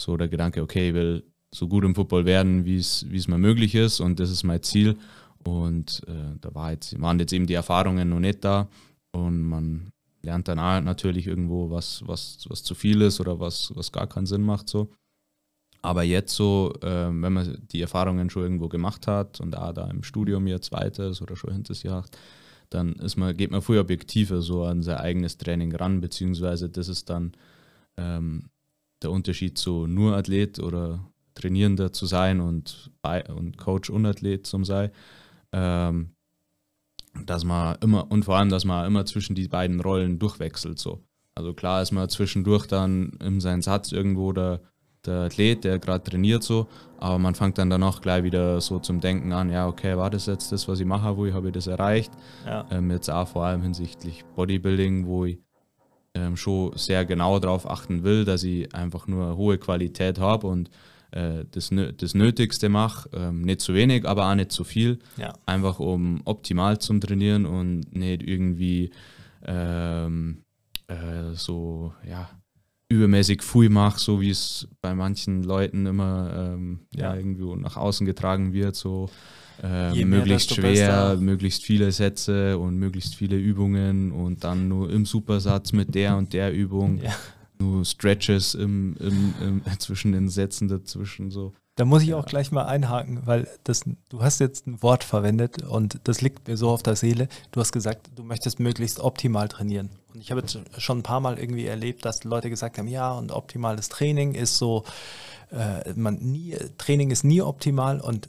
[0.00, 3.74] so der Gedanke, okay, ich will so gut im Football werden, wie es mir möglich
[3.74, 4.96] ist und das ist mein Ziel.
[5.44, 8.68] Und äh, da war jetzt, waren jetzt eben die Erfahrungen noch nicht da
[9.12, 9.90] und man
[10.22, 14.26] lernt dann natürlich irgendwo, was, was, was zu viel ist oder was, was gar keinen
[14.26, 14.68] Sinn macht.
[14.68, 14.90] So.
[15.82, 19.90] Aber jetzt so, äh, wenn man die Erfahrungen schon irgendwo gemacht hat und auch da
[19.90, 22.16] im Studium jetzt weiter ist oder schon hinter sich hat,
[22.70, 26.88] dann ist man, geht man früher objektiver so an sein eigenes Training ran, beziehungsweise das
[26.88, 27.32] ist dann
[27.96, 28.48] ähm,
[29.02, 31.00] der Unterschied zu nur Athlet oder
[31.34, 32.90] Trainierender zu sein und,
[33.34, 34.90] und Coach und Athlet zum sein.
[35.52, 36.10] Ähm,
[37.26, 40.78] dass man immer und vor allem, dass man immer zwischen die beiden Rollen durchwechselt.
[40.78, 41.02] So.
[41.34, 44.60] Also klar ist man zwischendurch dann in seinem Satz irgendwo der,
[45.06, 49.00] der Athlet, der gerade trainiert so, aber man fängt dann danach gleich wieder so zum
[49.00, 51.54] Denken an, ja okay, war das jetzt das, was ich mache, wo ich habe ich
[51.54, 52.12] das erreicht?
[52.46, 52.66] Ja.
[52.70, 55.38] Ähm, jetzt auch vor allem hinsichtlich Bodybuilding, wo ich
[56.14, 60.46] ähm, schon sehr genau darauf achten will, dass ich einfach nur eine hohe Qualität habe
[60.46, 60.70] und
[61.12, 63.08] äh, das, das Nötigste mache.
[63.12, 64.98] Ähm, nicht zu wenig, aber auch nicht zu viel.
[65.16, 65.32] Ja.
[65.46, 68.90] Einfach um optimal zu trainieren und nicht irgendwie
[69.44, 70.42] ähm,
[70.88, 72.28] äh, so, ja,
[72.92, 77.10] übermäßig viel mache, so wie es bei manchen Leuten immer ähm, ja.
[77.10, 77.16] ja.
[77.16, 79.08] irgendwo nach außen getragen wird, so
[79.62, 85.72] äh, möglichst schwer, möglichst viele Sätze und möglichst viele Übungen und dann nur im Supersatz
[85.72, 87.00] mit der und der Übung.
[87.02, 87.14] Ja
[87.62, 91.52] nur Stretches im, im, im, zwischen den Sätzen dazwischen so.
[91.74, 95.62] Da muss ich auch gleich mal einhaken, weil das, du hast jetzt ein Wort verwendet
[95.62, 97.28] und das liegt mir so auf der Seele.
[97.50, 99.88] Du hast gesagt, du möchtest möglichst optimal trainieren.
[100.12, 103.12] Und ich habe jetzt schon ein paar Mal irgendwie erlebt, dass Leute gesagt haben, ja,
[103.12, 104.84] und optimales Training ist so,
[105.50, 108.28] äh, man nie, Training ist nie optimal und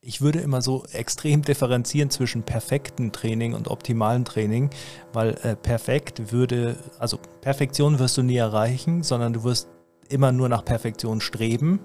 [0.00, 4.70] ich würde immer so extrem differenzieren zwischen perfektem Training und optimalem Training,
[5.12, 9.68] weil äh, perfekt würde, also Perfektion wirst du nie erreichen, sondern du wirst
[10.08, 11.80] immer nur nach Perfektion streben.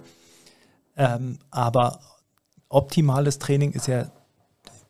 [0.98, 2.00] Ähm, aber
[2.70, 4.12] optimales Training ist ja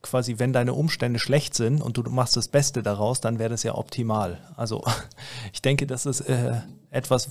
[0.02, 3.64] quasi, wenn deine Umstände schlecht sind und du machst das Beste daraus, dann wäre das
[3.64, 4.40] ja optimal.
[4.56, 4.84] Also
[5.54, 7.30] ich denke, das ist äh, etwas,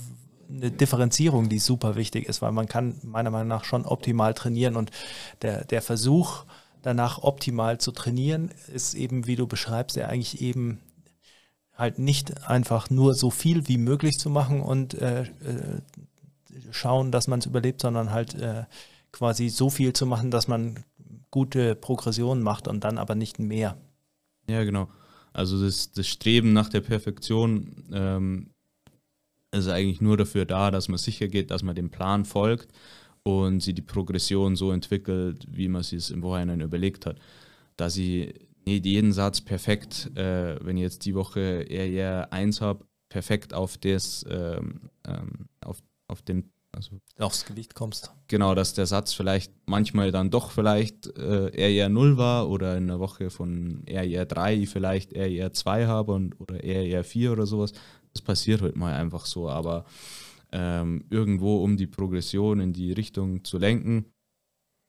[0.48, 4.76] eine Differenzierung, die super wichtig ist, weil man kann meiner Meinung nach schon optimal trainieren
[4.76, 4.90] und
[5.42, 6.44] der, der Versuch,
[6.82, 10.80] danach optimal zu trainieren, ist eben, wie du beschreibst, ja eigentlich eben
[11.74, 15.80] halt nicht einfach nur so viel wie möglich zu machen und äh, äh,
[16.70, 18.64] schauen, dass man es überlebt, sondern halt äh,
[19.12, 20.84] quasi so viel zu machen, dass man
[21.30, 23.76] gute Progressionen macht und dann aber nicht mehr.
[24.48, 24.88] Ja, genau.
[25.32, 28.50] Also das, das Streben nach der Perfektion ähm,
[29.52, 32.72] ist eigentlich nur dafür da, dass man sicher geht, dass man dem Plan folgt
[33.22, 37.18] und sie die Progression so entwickelt, wie man sie es im Vorhinein überlegt hat.
[37.76, 38.32] Dass sie
[38.64, 43.78] nicht jeden Satz perfekt, äh, wenn ich jetzt die Woche eher 1 habe, perfekt auf
[43.78, 48.12] das, ähm, ähm, auf, auf den also aufs Gewicht kommst.
[48.28, 52.88] Genau, dass der Satz vielleicht manchmal dann doch vielleicht äh, eher 0 war oder in
[52.88, 57.72] der Woche von eher 3 vielleicht eher 2 habe und, oder eher 4 oder sowas,
[58.12, 59.86] das passiert halt mal einfach so, aber
[60.52, 64.06] ähm, irgendwo, um die Progression in die Richtung zu lenken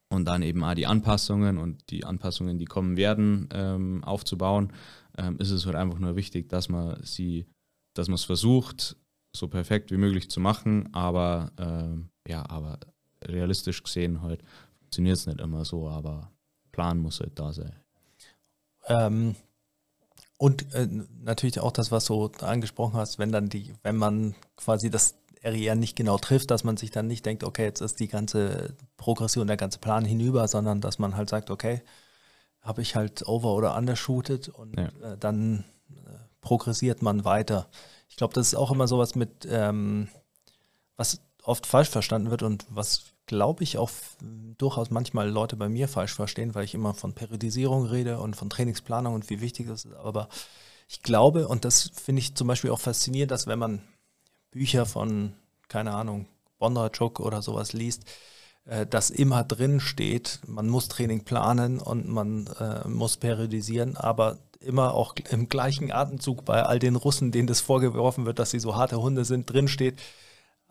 [0.10, 4.73] und dann eben auch die Anpassungen und die Anpassungen, die kommen werden, ähm, aufzubauen,
[5.17, 7.45] ähm, ist es halt einfach nur wichtig, dass man sie,
[7.95, 8.97] dass man es versucht,
[9.38, 12.80] so perfekt wie möglich zu machen, aber ähm, ja, aber
[13.23, 14.43] realistisch gesehen halt
[14.80, 16.32] funktioniert es nicht immer so, aber
[16.71, 17.76] Plan muss halt da sein.
[18.88, 19.36] Ähm,
[20.38, 20.88] und äh,
[21.23, 25.76] natürlich auch das, was du angesprochen hast, wenn dann die, wenn man quasi das RER
[25.76, 29.47] nicht genau trifft, dass man sich dann nicht denkt, okay, jetzt ist die ganze Progression,
[29.47, 31.82] der ganze Plan hinüber, sondern dass man halt sagt, okay,
[32.62, 34.88] habe ich halt over oder undershootet und ja.
[35.04, 37.67] äh, dann äh, progressiert man weiter.
[38.10, 40.10] Ich glaube, das ist auch immer sowas mit, ähm,
[40.96, 43.91] was oft falsch verstanden wird und was glaube ich, auch
[44.58, 48.50] durchaus manchmal Leute bei mir falsch verstehen, weil ich immer von Periodisierung rede und von
[48.50, 49.93] Trainingsplanung und wie wichtig das ist.
[49.96, 50.30] Aber
[50.88, 53.82] ich glaube, und das finde ich zum Beispiel auch faszinierend, dass wenn man
[54.52, 55.34] Bücher von,
[55.67, 56.26] keine Ahnung,
[56.58, 58.06] Bondarchuk oder sowas liest,
[58.65, 60.39] äh, das immer drin steht.
[60.48, 66.46] Man muss Training planen und man äh, muss periodisieren, aber immer auch im gleichen Atemzug
[66.46, 69.67] bei all den Russen, denen das vorgeworfen wird, dass sie so harte Hunde sind, drin
[69.67, 70.00] steht.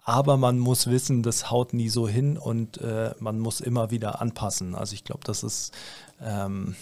[0.03, 4.20] Aber man muss wissen, das haut nie so hin und äh, man muss immer wieder
[4.20, 4.75] anpassen.
[4.75, 5.72] Also ich glaube, das ist,
[6.22, 6.77] ähm,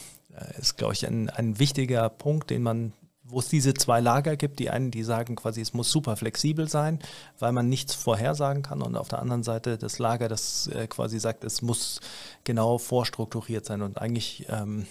[0.59, 2.93] ist glaube ich, ein, ein wichtiger Punkt, den man
[3.27, 6.69] wo es diese zwei Lager gibt, die einen, die sagen quasi, es muss super flexibel
[6.69, 6.99] sein,
[7.39, 11.19] weil man nichts vorhersagen kann und auf der anderen Seite das Lager, das äh, quasi
[11.19, 12.01] sagt, es muss
[12.45, 14.87] genau vorstrukturiert sein und eigentlich ähm,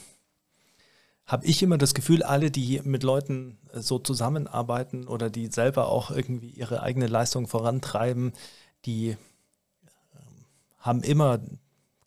[1.25, 5.87] habe ich immer das Gefühl, alle, die mit Leuten äh, so zusammenarbeiten oder die selber
[5.89, 8.33] auch irgendwie ihre eigene Leistung vorantreiben,
[8.85, 9.17] die ähm,
[10.79, 11.39] haben immer,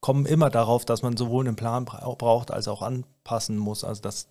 [0.01, 3.85] kommen immer darauf, dass man sowohl einen Plan braucht als auch anpassen muss.
[3.85, 4.29] Also das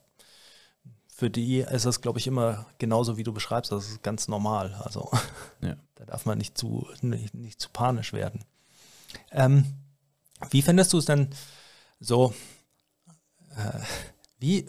[1.08, 3.72] für die ist es, glaube ich, immer genauso, wie du beschreibst.
[3.72, 4.74] Das ist ganz normal.
[4.84, 5.10] Also
[5.62, 5.78] ja.
[5.96, 8.44] da darf man nicht zu, nicht, nicht zu panisch werden.
[9.32, 9.66] Ähm,
[10.50, 11.30] wie findest du es denn
[12.02, 12.34] so?
[13.56, 13.80] Äh,
[14.46, 14.66] wie,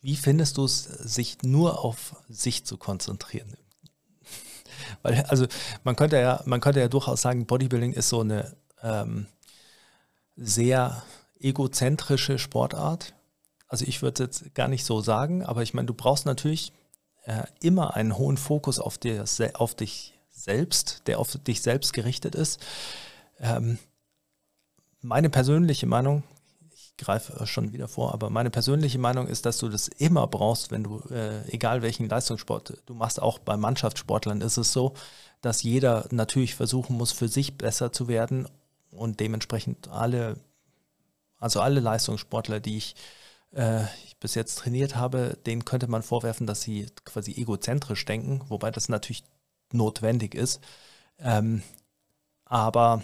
[0.00, 3.56] wie findest du es, sich nur auf sich zu konzentrieren?
[5.02, 5.46] Weil, also
[5.84, 9.26] man könnte ja, man könnte ja durchaus sagen, Bodybuilding ist so eine ähm,
[10.36, 11.02] sehr
[11.38, 13.14] egozentrische Sportart
[13.68, 16.72] also ich würde jetzt gar nicht so sagen, aber ich meine, du brauchst natürlich
[17.24, 19.24] äh, immer einen hohen Fokus auf, dir,
[19.54, 22.60] auf dich selbst, der auf dich selbst gerichtet ist.
[23.40, 23.78] Ähm,
[25.00, 26.22] meine persönliche Meinung,
[26.98, 30.84] greife schon wieder vor, aber meine persönliche Meinung ist, dass du das immer brauchst, wenn
[30.84, 34.94] du, äh, egal welchen Leistungssport du machst, auch bei Mannschaftssportlern ist es so,
[35.42, 38.48] dass jeder natürlich versuchen muss, für sich besser zu werden
[38.90, 40.38] und dementsprechend alle,
[41.38, 42.94] also alle Leistungssportler, die ich
[43.56, 48.42] äh, ich bis jetzt trainiert habe, denen könnte man vorwerfen, dass sie quasi egozentrisch denken,
[48.48, 49.24] wobei das natürlich
[49.72, 50.60] notwendig ist.
[51.18, 51.62] Ähm,
[52.44, 53.02] aber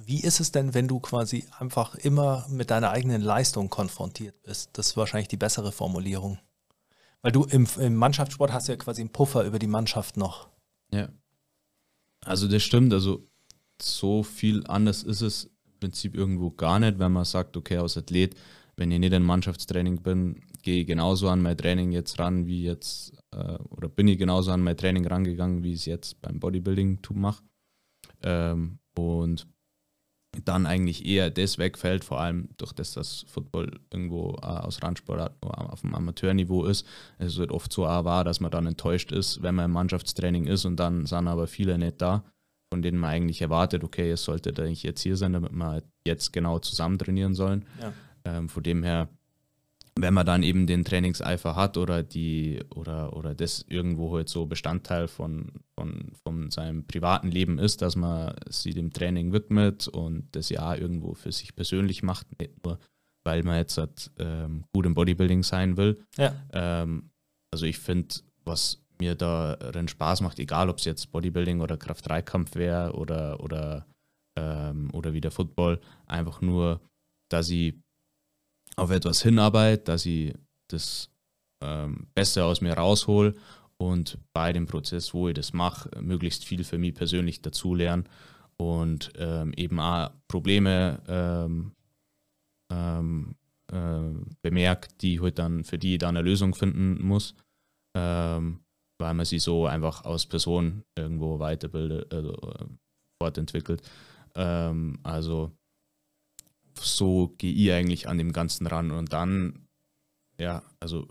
[0.00, 4.70] wie ist es denn, wenn du quasi einfach immer mit deiner eigenen Leistung konfrontiert bist?
[4.74, 6.38] Das ist wahrscheinlich die bessere Formulierung.
[7.22, 10.48] Weil du im, im Mannschaftssport hast ja quasi einen Puffer über die Mannschaft noch.
[10.90, 11.08] Ja.
[12.24, 13.26] Also das stimmt, also
[13.80, 17.96] so viel anders ist es im Prinzip irgendwo gar nicht, wenn man sagt, okay, als
[17.96, 18.34] Athlet
[18.76, 22.64] wenn ich nicht in Mannschaftstraining bin, gehe ich genauso an mein Training jetzt ran, wie
[22.64, 26.40] jetzt, äh, oder bin ich genauso an mein Training rangegangen, wie ich es jetzt beim
[26.40, 27.42] Bodybuilding mache.
[28.22, 29.46] Ähm, und
[30.44, 35.32] dann eigentlich eher das wegfällt, vor allem durch das, dass Football irgendwo äh, aus Randsport
[35.40, 36.86] auf dem Amateurniveau ist.
[37.18, 40.46] Es wird oft so auch wahr, dass man dann enttäuscht ist, wenn man im Mannschaftstraining
[40.46, 42.24] ist und dann sind aber viele nicht da,
[42.72, 46.32] von denen man eigentlich erwartet, okay, es sollte eigentlich jetzt hier sein, damit wir jetzt
[46.32, 47.64] genau zusammen trainieren sollen.
[47.80, 47.92] Ja.
[48.24, 49.08] Ähm, von dem her,
[49.96, 54.46] wenn man dann eben den Trainingseifer hat oder die oder oder das irgendwo halt so
[54.46, 60.28] Bestandteil von, von, von seinem privaten Leben ist, dass man sich dem Training widmet und
[60.32, 62.78] das ja irgendwo für sich persönlich macht, nicht nur
[63.24, 66.04] weil man jetzt halt, ähm, gut im Bodybuilding sein will.
[66.16, 66.34] Ja.
[66.52, 67.10] Ähm,
[67.52, 72.54] also ich finde, was mir darin Spaß macht, egal ob es jetzt Bodybuilding oder Kraft-3-Kampf
[72.54, 73.86] wäre oder, oder,
[74.38, 76.80] ähm, oder wieder Football, einfach nur,
[77.30, 77.74] dass ich
[78.76, 80.34] auf etwas hinarbeite, dass ich
[80.68, 81.10] das
[81.62, 83.34] ähm, Beste aus mir raushol
[83.76, 88.08] und bei dem Prozess, wo ich das mache, möglichst viel für mich persönlich dazulernen
[88.56, 91.72] und ähm, eben auch Probleme ähm,
[92.70, 93.34] ähm,
[93.72, 97.34] äh, bemerkt, die halt dann für die dann eine Lösung finden muss,
[97.96, 98.60] ähm,
[98.98, 102.66] weil man sie so einfach als Person irgendwo weiterbildet, also, äh,
[103.20, 103.82] fortentwickelt.
[104.36, 105.52] Ähm, also
[106.78, 108.90] so gehe ich eigentlich an dem Ganzen ran.
[108.90, 109.66] Und dann,
[110.38, 111.06] ja, also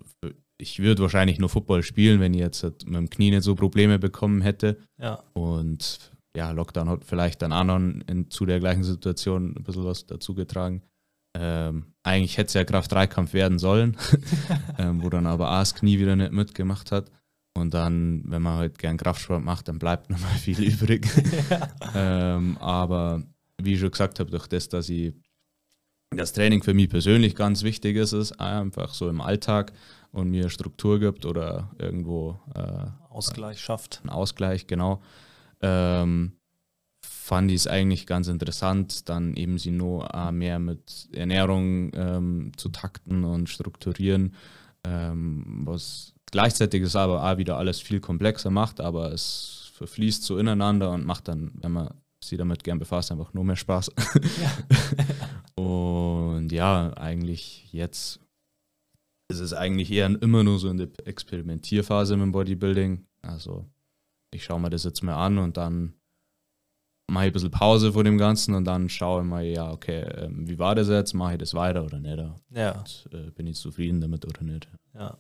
[0.58, 4.00] ich würde wahrscheinlich nur Football spielen, wenn ich jetzt mit dem Knie nicht so Probleme
[4.00, 4.78] bekommen hätte.
[5.00, 5.24] Ja.
[5.34, 9.84] Und ja, Lockdown hat vielleicht dann auch noch in, zu der gleichen Situation ein bisschen
[9.84, 10.82] was dazu getragen.
[11.36, 13.98] Ähm, eigentlich hätte es ja Kraft-3-Kampf werden sollen,
[14.78, 17.12] ähm, wo dann aber auch das Knie wieder nicht mitgemacht hat.
[17.56, 21.08] Und dann, wenn man halt gern Kraftsport macht, dann bleibt noch mal viel übrig.
[21.96, 23.24] ähm, aber
[23.62, 25.14] wie ich schon gesagt habe, durch das, dass ich
[26.18, 29.74] das Training für mich persönlich ganz wichtig ist, ist einfach so im Alltag
[30.12, 34.02] und mir Struktur gibt oder irgendwo äh, Ausgleich schafft.
[34.04, 35.02] Ein Ausgleich, genau.
[35.62, 36.34] Ähm,
[37.02, 42.52] fand ich es eigentlich ganz interessant, dann eben sie nur äh, mehr mit Ernährung ähm,
[42.58, 44.36] zu takten und strukturieren,
[44.84, 50.38] ähm, was gleichzeitig ist aber auch wieder alles viel komplexer macht, aber es verfließt so
[50.38, 51.90] ineinander und macht dann, wenn man
[52.28, 53.92] sie damit gern befasst, einfach nur mehr Spaß.
[54.42, 54.52] Ja.
[55.64, 58.20] und ja, eigentlich jetzt
[59.30, 63.06] ist es eigentlich eher immer nur so in der Experimentierphase mit dem Bodybuilding.
[63.22, 63.66] Also
[64.32, 65.94] ich schaue mir das jetzt mal an und dann
[67.12, 70.02] mache ich ein bisschen Pause vor dem Ganzen und dann schaue ich mal, ja, okay,
[70.02, 71.14] ähm, wie war das jetzt?
[71.14, 72.24] Mache ich das weiter oder nicht?
[72.50, 72.72] Ja.
[72.80, 74.68] Und, äh, bin ich zufrieden damit oder nicht?
[74.94, 75.18] ja.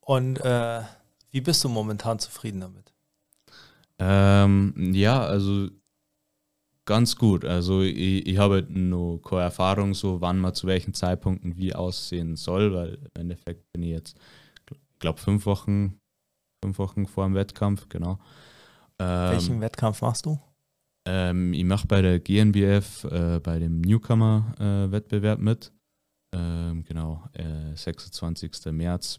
[0.00, 0.82] Und äh,
[1.30, 2.94] wie bist du momentan zufrieden damit?
[3.98, 5.68] Ähm, ja, also
[6.88, 7.44] ganz gut.
[7.44, 12.34] Also ich, ich habe noch keine Erfahrung, so wann man zu welchen Zeitpunkten wie aussehen
[12.34, 14.18] soll, weil im Endeffekt bin ich jetzt,
[14.70, 16.00] ich glaube, fünf Wochen,
[16.64, 18.18] fünf Wochen vor dem Wettkampf, genau.
[18.98, 20.40] Ähm, Welchen Wettkampf machst du?
[21.06, 25.70] ähm, ich mache bei der GNBF äh, bei dem Newcomer-Wettbewerb mit.
[26.34, 28.72] Ähm, genau, äh, 26.
[28.72, 29.18] März.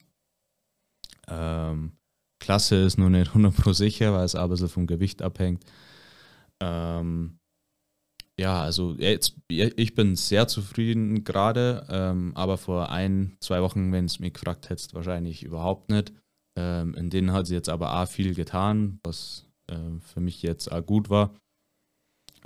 [1.27, 1.93] Ähm,
[2.39, 5.63] Klasse ist nur nicht 100% sicher, weil es aber so vom Gewicht abhängt.
[6.61, 7.38] Ähm,
[8.39, 14.05] ja, also jetzt, ich bin sehr zufrieden gerade, ähm, aber vor ein, zwei Wochen, wenn
[14.05, 16.13] es mich gefragt hättest, wahrscheinlich überhaupt nicht.
[16.57, 20.71] Ähm, in denen hat sie jetzt aber auch viel getan, was äh, für mich jetzt
[20.71, 21.35] auch gut war,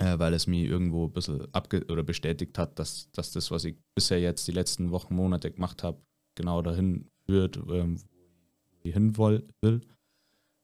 [0.00, 3.64] äh, weil es mir irgendwo ein bisschen abge oder bestätigt hat, dass, dass das, was
[3.64, 6.02] ich bisher jetzt die letzten Wochen, Monate gemacht habe,
[6.34, 9.80] genau dahin führt, ähm, wo ich hin will.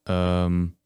[0.09, 0.77] Ähm,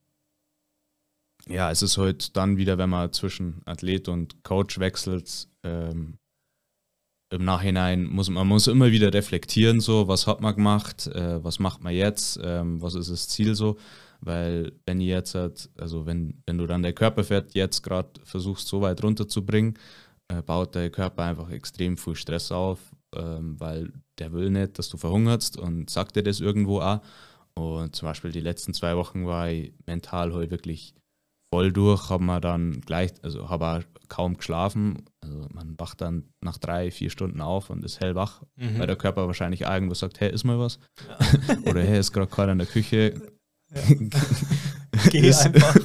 [1.49, 6.19] ja, es ist heute dann wieder, wenn man zwischen Athlet und Coach wechselt, ähm,
[7.31, 11.59] im Nachhinein muss man muss immer wieder reflektieren, so was hat man gemacht, äh, was
[11.59, 13.77] macht man jetzt, ähm, was ist das Ziel so,
[14.21, 18.69] weil wenn ihr jetzt halt, also wenn, wenn du dann der Körperfett jetzt gerade versuchst
[18.69, 19.75] so weit runterzubringen,
[20.29, 22.79] äh, baut der Körper einfach extrem viel Stress auf,
[23.15, 27.01] ähm, weil der will nicht, dass du verhungerst und sagt dir das irgendwo auch.
[27.55, 30.95] Und zum Beispiel die letzten zwei Wochen war ich mental heute wirklich
[31.55, 35.05] voll durch, haben wir dann gleich, also habe kaum geschlafen.
[35.21, 38.79] Also man wacht dann nach drei, vier Stunden auf und ist hellwach, Mhm.
[38.81, 40.79] weil der Körper wahrscheinlich irgendwo sagt, hey, ist mal was?
[41.67, 43.15] Oder hey, ist gerade keiner in der Küche.
[45.11, 45.77] Geh Ist- einfach.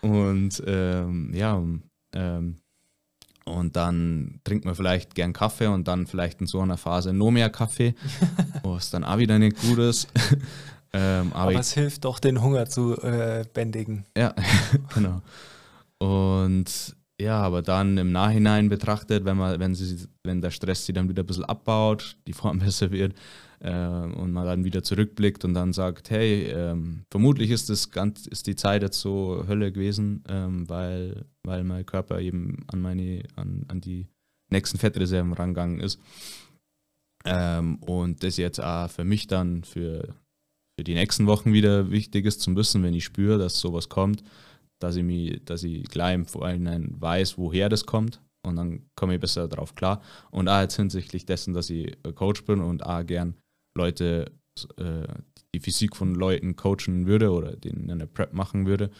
[0.00, 1.62] Und ähm, ja,
[2.14, 2.56] ähm,
[3.46, 7.30] und dann trinkt man vielleicht gern Kaffee und dann vielleicht in so einer Phase noch
[7.30, 7.94] mehr Kaffee,
[8.62, 10.08] wo es dann auch wieder nicht gut ist.
[10.94, 14.04] Ähm, aber Aber es hilft doch, den Hunger zu äh, bändigen.
[14.16, 14.32] Ja,
[14.94, 15.22] genau.
[15.98, 20.92] Und ja, aber dann im Nachhinein betrachtet, wenn man, wenn sie, wenn der Stress sie
[20.92, 23.14] dann wieder ein bisschen abbaut, die Form besser wird
[23.58, 28.26] äh, und man dann wieder zurückblickt und dann sagt, hey, ähm, vermutlich ist das ganz,
[28.28, 33.24] ist die Zeit jetzt so Hölle gewesen, ähm, weil, weil mein Körper eben an meine,
[33.34, 34.06] an, an die
[34.50, 35.98] nächsten Fettreserven rangegangen ist.
[37.24, 40.14] Ähm, und das jetzt auch für mich dann für,
[40.78, 44.22] für die nächsten Wochen wieder wichtig ist zum Wissen, wenn ich spüre, dass sowas kommt,
[44.80, 49.14] dass ich, mich, dass ich gleich im Vorhinein weiß, woher das kommt und dann komme
[49.14, 50.02] ich besser darauf klar.
[50.30, 53.34] Und auch jetzt hinsichtlich dessen, dass ich äh, Coach bin und auch gern
[53.76, 54.30] Leute,
[54.76, 55.06] äh,
[55.54, 58.90] die Physik von Leuten coachen würde oder denen eine Prep machen würde,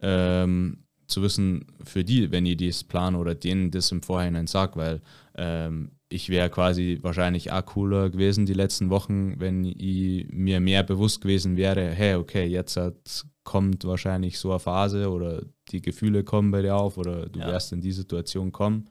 [0.00, 4.76] ähm, zu wissen, für die, wenn ich das plan oder denen das im Vorhinein sage,
[4.76, 5.02] weil
[5.36, 10.82] ähm, ich wäre quasi wahrscheinlich auch cooler gewesen die letzten Wochen, wenn ich mir mehr
[10.82, 16.24] bewusst gewesen wäre, hey, okay, jetzt hat, kommt wahrscheinlich so eine Phase oder die Gefühle
[16.24, 17.48] kommen bei dir auf oder du Ja.
[17.48, 18.88] wirst in die Situation kommen.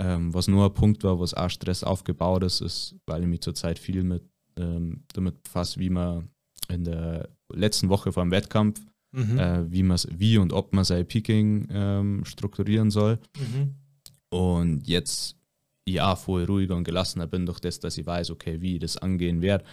[0.00, 3.40] Ähm, was nur ein Punkt war, was auch Stress aufgebaut ist, ist, weil ich mich
[3.40, 4.22] zurzeit viel mit,
[4.56, 6.28] ähm, damit befasse, wie man
[6.68, 8.80] in der letzten Woche vor dem Wettkampf,
[9.14, 9.38] Mhm.
[9.38, 9.84] äh, wie,
[10.18, 13.18] wie und ob man sein Peaking ähm, strukturieren soll.
[13.38, 13.74] Mhm.
[14.30, 15.36] Und jetzt
[15.88, 18.96] ja voll ruhiger und gelassener bin durch das, dass ich weiß, okay, wie ich das
[18.96, 19.64] angehen werde.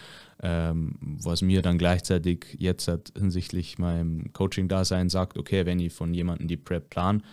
[0.41, 6.13] Ähm, was mir dann gleichzeitig jetzt halt hinsichtlich meinem Coaching-Dasein sagt, okay, wenn ich von
[6.13, 7.23] jemandem die Prep plan,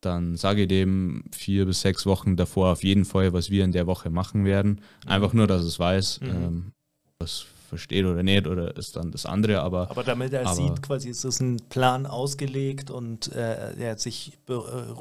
[0.00, 3.72] dann sage ich dem vier bis sechs Wochen davor auf jeden Fall, was wir in
[3.72, 4.80] der Woche machen werden.
[5.06, 6.28] Einfach nur, dass es weiß, Mhm.
[6.28, 6.72] ähm,
[7.18, 10.82] was versteht oder nicht, oder ist dann das andere, aber, Aber damit er Aber- sieht,
[10.82, 14.92] quasi ist es ein Plan ausgelegt und äh, er sich be äh,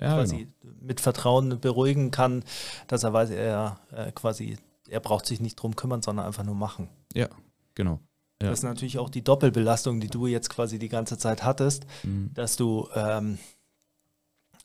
[0.00, 0.48] ja, quasi
[0.80, 2.44] mit Vertrauen beruhigen kann,
[2.88, 4.56] dass er weiß, er äh, quasi,
[4.88, 6.88] er braucht sich nicht drum kümmern, sondern einfach nur machen.
[7.12, 7.28] genau.
[7.28, 7.36] Ja,
[7.74, 8.00] genau.
[8.42, 8.50] Ja.
[8.50, 12.30] Das ist natürlich auch die Doppelbelastung, die du jetzt quasi die ganze Zeit hattest, Mhm.
[12.34, 13.38] dass du ähm,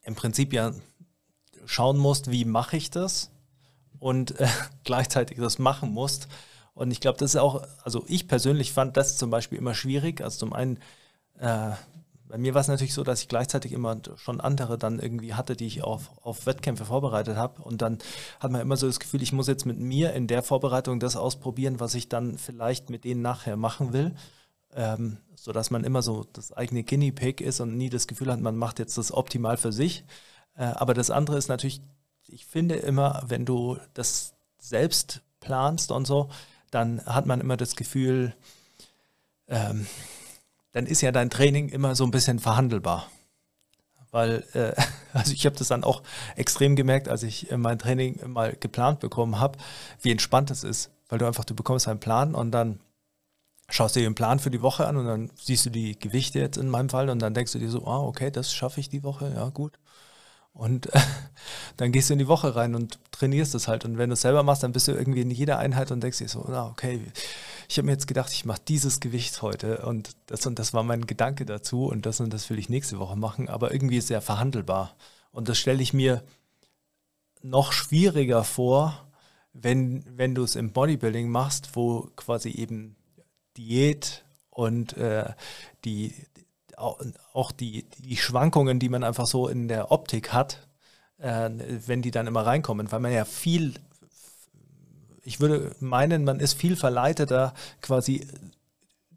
[0.04, 0.74] im Prinzip ja
[1.66, 3.30] schauen musst, wie mache ich das
[4.00, 4.48] und äh,
[4.84, 6.28] gleichzeitig das machen musst.
[6.74, 10.22] Und ich glaube, das ist auch, also ich persönlich fand das zum Beispiel immer schwierig.
[10.22, 10.80] Also zum einen,
[11.38, 11.72] äh,
[12.30, 15.56] bei mir war es natürlich so, dass ich gleichzeitig immer schon andere dann irgendwie hatte,
[15.56, 17.62] die ich auf, auf Wettkämpfe vorbereitet habe.
[17.64, 17.98] Und dann
[18.40, 21.16] hat man immer so das Gefühl, ich muss jetzt mit mir in der Vorbereitung das
[21.16, 24.14] ausprobieren, was ich dann vielleicht mit denen nachher machen will.
[24.76, 28.32] Ähm, so dass man immer so das eigene Guinea Pig ist und nie das Gefühl
[28.32, 30.06] hat, man macht jetzt das optimal für sich.
[30.56, 31.82] Äh, aber das andere ist natürlich,
[32.28, 36.30] ich finde immer, wenn du das selbst planst und so,
[36.70, 38.36] dann hat man immer das Gefühl,
[39.48, 39.88] ähm,
[40.72, 43.10] dann ist ja dein Training immer so ein bisschen verhandelbar.
[44.12, 44.74] weil äh,
[45.14, 46.04] also ich habe das dann auch
[46.36, 49.58] extrem gemerkt, als ich äh, mein Training mal geplant bekommen habe,
[50.02, 52.80] wie entspannt es ist, weil du einfach, du bekommst einen Plan und dann
[53.70, 56.58] schaust dir den Plan für die Woche an und dann siehst du die Gewichte jetzt
[56.58, 59.04] in meinem Fall und dann denkst du dir so, ah, okay, das schaffe ich die
[59.04, 59.78] Woche, ja gut.
[60.54, 61.00] Und äh,
[61.78, 63.86] dann gehst du in die Woche rein und trainierst es halt.
[63.86, 66.18] Und wenn du es selber machst, dann bist du irgendwie in jeder Einheit und denkst
[66.18, 67.02] dir so, ah, okay,
[67.68, 70.84] ich habe mir jetzt gedacht, ich mache dieses Gewicht heute und das und das war
[70.84, 73.48] mein Gedanke dazu und das und das will ich nächste Woche machen.
[73.48, 74.96] Aber irgendwie ist es ja verhandelbar.
[75.32, 76.24] Und das stelle ich mir
[77.42, 79.08] noch schwieriger vor,
[79.54, 82.96] wenn, wenn du es im Bodybuilding machst, wo quasi eben
[83.58, 85.34] Diät und äh,
[85.86, 86.14] die,
[86.80, 90.68] auch die, die Schwankungen, die man einfach so in der Optik hat,
[91.18, 91.50] äh,
[91.86, 93.74] wenn die dann immer reinkommen, weil man ja viel,
[95.24, 98.28] ich würde meinen, man ist viel verleiteter, quasi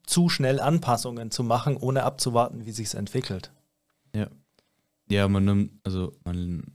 [0.04, 3.52] zu schnell Anpassungen zu machen, ohne abzuwarten, wie sich es entwickelt.
[4.14, 4.28] Ja.
[5.08, 6.74] Ja, man nimmt, also man,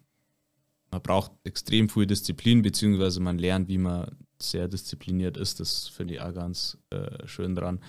[0.92, 5.60] man braucht extrem viel Disziplin, beziehungsweise man lernt, wie man sehr diszipliniert ist.
[5.60, 7.80] Das finde ich auch ganz äh, schön dran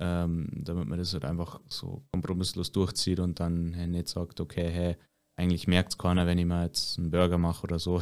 [0.00, 4.70] ähm, damit man das halt einfach so kompromisslos durchzieht und dann hey, nicht sagt, okay,
[4.70, 4.96] hey,
[5.36, 8.00] eigentlich merkt es keiner, wenn ich mal jetzt einen Burger mache oder so.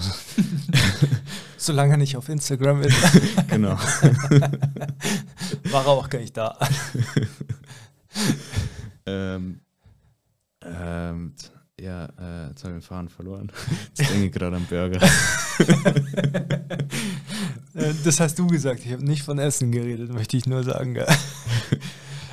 [1.56, 2.96] Solange er nicht auf Instagram ist.
[3.48, 3.70] genau.
[5.70, 6.58] War er auch gar nicht da.
[9.06, 9.60] ähm,
[10.62, 11.34] ähm,
[11.78, 13.52] ja, äh, jetzt habe ich den Faden verloren.
[13.96, 15.00] Jetzt denke ich gerade am Burger.
[17.74, 18.84] Äh, das hast du gesagt.
[18.84, 20.98] Ich habe nicht von Essen geredet, möchte ich nur sagen.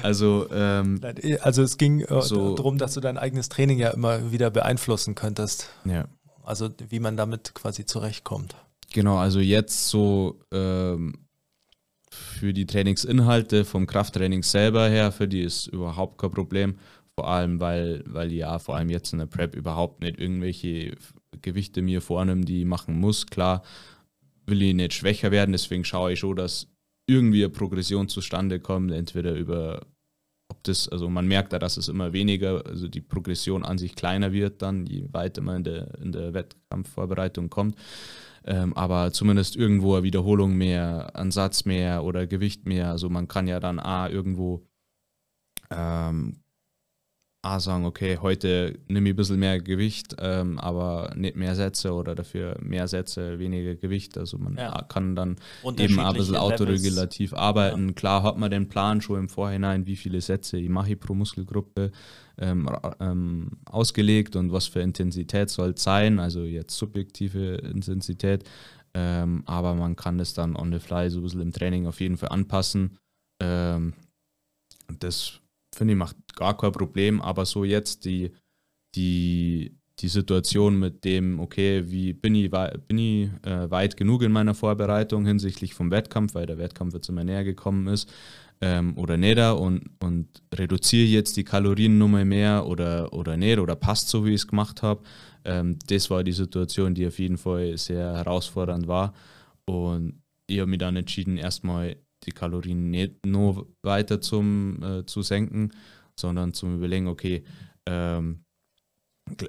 [0.03, 3.89] Also, ähm, eh, also es ging äh, so darum, dass du dein eigenes Training ja
[3.89, 5.69] immer wieder beeinflussen könntest.
[5.85, 6.07] Ja.
[6.43, 8.55] Also wie man damit quasi zurechtkommt.
[8.93, 11.27] Genau, also jetzt so ähm,
[12.09, 16.77] für die Trainingsinhalte vom Krafttraining selber her, für die ist überhaupt kein Problem.
[17.15, 20.95] Vor allem, weil, weil ja vor allem jetzt in der Prep überhaupt nicht irgendwelche
[21.41, 23.25] Gewichte mir vornehmen, die ich machen muss.
[23.25, 23.63] Klar
[24.45, 26.67] will ich nicht schwächer werden, deswegen schaue ich schon, dass
[27.07, 29.81] irgendwie eine Progression zustande kommt, entweder über
[30.49, 33.95] ob das, also man merkt da, dass es immer weniger, also die Progression an sich
[33.95, 37.75] kleiner wird dann, je weiter man in der, in der Wettkampfvorbereitung kommt.
[38.45, 42.91] Ähm, aber zumindest irgendwo eine Wiederholung mehr, Ansatz mehr oder Gewicht mehr.
[42.91, 44.65] Also man kann ja dann A irgendwo
[45.69, 46.39] ähm,
[47.47, 51.93] A sagen, okay, heute nehme ich ein bisschen mehr Gewicht, ähm, aber nicht mehr Sätze
[51.93, 54.17] oder dafür mehr Sätze, weniger Gewicht.
[54.17, 54.81] Also man ja.
[54.89, 55.37] kann dann
[55.77, 57.87] eben ein bisschen autoregulativ arbeiten.
[57.87, 57.93] Ja.
[57.93, 61.91] Klar hat man den Plan schon im Vorhinein, wie viele Sätze ich mache pro Muskelgruppe
[62.37, 62.69] ähm,
[62.99, 68.43] ähm, ausgelegt und was für Intensität soll es sein, also jetzt subjektive Intensität.
[68.93, 72.01] Ähm, aber man kann das dann on the fly so ein bisschen im Training auf
[72.01, 72.97] jeden Fall anpassen.
[73.41, 73.93] Ähm,
[74.99, 75.39] das
[75.77, 78.31] finde ich, macht gar kein Problem, aber so jetzt die,
[78.95, 84.31] die, die Situation mit dem, okay, wie bin ich, bin ich äh, weit genug in
[84.31, 88.11] meiner Vorbereitung hinsichtlich vom Wettkampf, weil der Wettkampf jetzt immer näher gekommen ist,
[88.61, 94.09] ähm, oder nicht und, und reduziere jetzt die Kaloriennummer mehr oder, oder nicht oder passt
[94.09, 95.03] so, wie ich es gemacht habe.
[95.45, 99.13] Ähm, das war die Situation, die auf jeden Fall sehr herausfordernd war.
[99.65, 101.97] Und ich habe mich dann entschieden, erstmal
[102.27, 105.71] die Kalorien nicht nur weiter zum, äh, zu senken,
[106.15, 107.43] sondern zum Überlegen, okay,
[107.85, 108.43] ähm,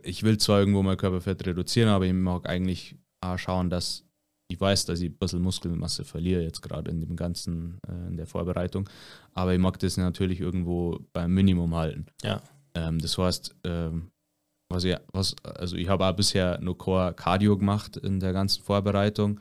[0.02, 4.04] ich will zwar irgendwo mein Körperfett reduzieren, aber ich mag eigentlich auch schauen, dass
[4.50, 8.16] ich weiß, dass ich ein bisschen Muskelmasse verliere, jetzt gerade in dem ganzen, äh, in
[8.16, 8.88] der Vorbereitung.
[9.34, 12.06] Aber ich mag das natürlich irgendwo beim Minimum halten.
[12.22, 12.40] Ja.
[12.74, 14.10] Ähm, das heißt, ähm,
[14.70, 18.62] was ich, was, also ich habe auch bisher nur Core Cardio gemacht in der ganzen
[18.62, 19.38] Vorbereitung.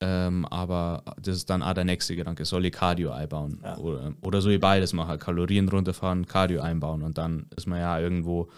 [0.00, 2.44] Ähm, aber das ist dann auch der nächste Gedanke.
[2.44, 3.60] Soll ich Cardio einbauen?
[3.62, 3.78] Ja.
[3.78, 5.18] Oder, oder soll ich beides machen?
[5.18, 8.50] Kalorien runterfahren, Cardio einbauen und dann ist man ja irgendwo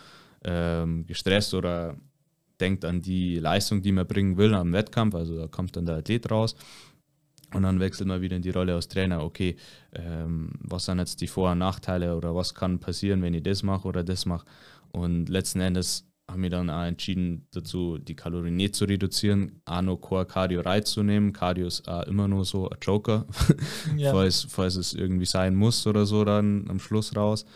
[0.44, 1.96] ähm, gestresst oder
[2.60, 5.14] denkt an die Leistung, die man bringen will am Wettkampf.
[5.14, 6.56] Also da kommt dann der Athlet raus.
[7.54, 9.22] Und dann wechselt man wieder in die Rolle als Trainer.
[9.24, 9.56] Okay,
[9.94, 13.62] ähm, was sind jetzt die Vor- und Nachteile oder was kann passieren, wenn ich das
[13.62, 14.44] mache oder das mache?
[14.90, 19.82] Und letzten Endes habe mich dann auch entschieden dazu, die Kalorien nicht zu reduzieren, auch
[19.82, 21.32] noch Core Cardio reinzunehmen.
[21.32, 23.26] Cardio ist auch immer nur so ein Joker,
[23.96, 24.12] ja.
[24.12, 27.46] falls, falls es irgendwie sein muss oder so dann am Schluss raus.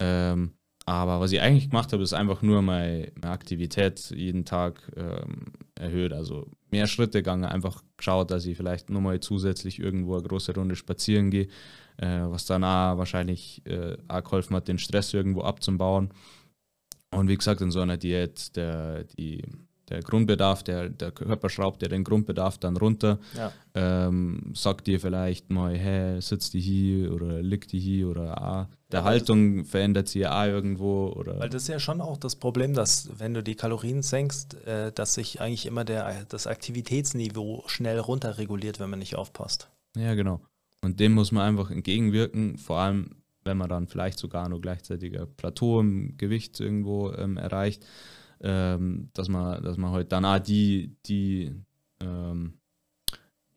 [0.00, 0.52] Ähm,
[0.88, 5.52] aber was ich eigentlich gemacht habe, ist einfach nur meine, meine Aktivität jeden Tag ähm,
[5.74, 6.12] erhöht.
[6.12, 10.76] Also mehr Schritte gegangen, einfach geschaut, dass ich vielleicht nochmal zusätzlich irgendwo eine große Runde
[10.76, 11.48] spazieren gehe,
[11.96, 16.10] äh, was dann auch wahrscheinlich äh, auch geholfen hat, den Stress irgendwo abzubauen.
[17.12, 19.42] Und wie gesagt, in so einer Diät, der, die,
[19.88, 23.52] der Grundbedarf, der, der Körper schraubt ja den Grundbedarf dann runter, ja.
[23.74, 28.68] ähm, sagt dir vielleicht mal, hey, sitzt die hier oder liegt die hier oder ah,
[28.92, 31.08] der Haltung verändert sich ja auch irgendwo.
[31.08, 34.54] Oder Weil das ist ja schon auch das Problem, dass wenn du die Kalorien senkst,
[34.66, 39.68] äh, dass sich eigentlich immer der, das Aktivitätsniveau schnell runterreguliert, wenn man nicht aufpasst.
[39.96, 40.40] Ja, genau.
[40.82, 43.15] Und dem muss man einfach entgegenwirken, vor allem
[43.46, 47.86] wenn man dann vielleicht sogar nur gleichzeitig ein Plateau im Gewicht irgendwo ähm, erreicht,
[48.40, 51.52] ähm, dass man, dass man halt dann auch die, die
[52.00, 52.54] ähm,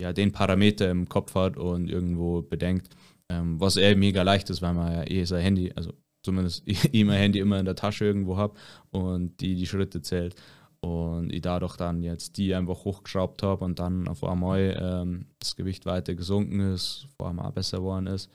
[0.02, 2.96] ja, den Parameter im Kopf hat und irgendwo bedenkt,
[3.30, 7.06] ähm, was eh mega leicht ist, weil man ja eh sein Handy, also zumindest ich
[7.06, 8.54] mein Handy immer in der Tasche irgendwo habe
[8.92, 10.36] und die die Schritte zählt.
[10.82, 15.58] Und ich dadurch dann jetzt die einfach hochgeschraubt habe und dann auf einmal ähm, das
[15.58, 18.32] Gewicht weiter gesunken ist, vor allem auch besser geworden ist,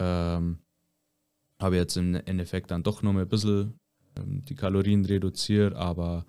[0.00, 0.60] ähm,
[1.64, 3.74] habe jetzt im Endeffekt dann doch noch mal ein bisschen
[4.16, 6.24] ähm, die Kalorien reduziert, aber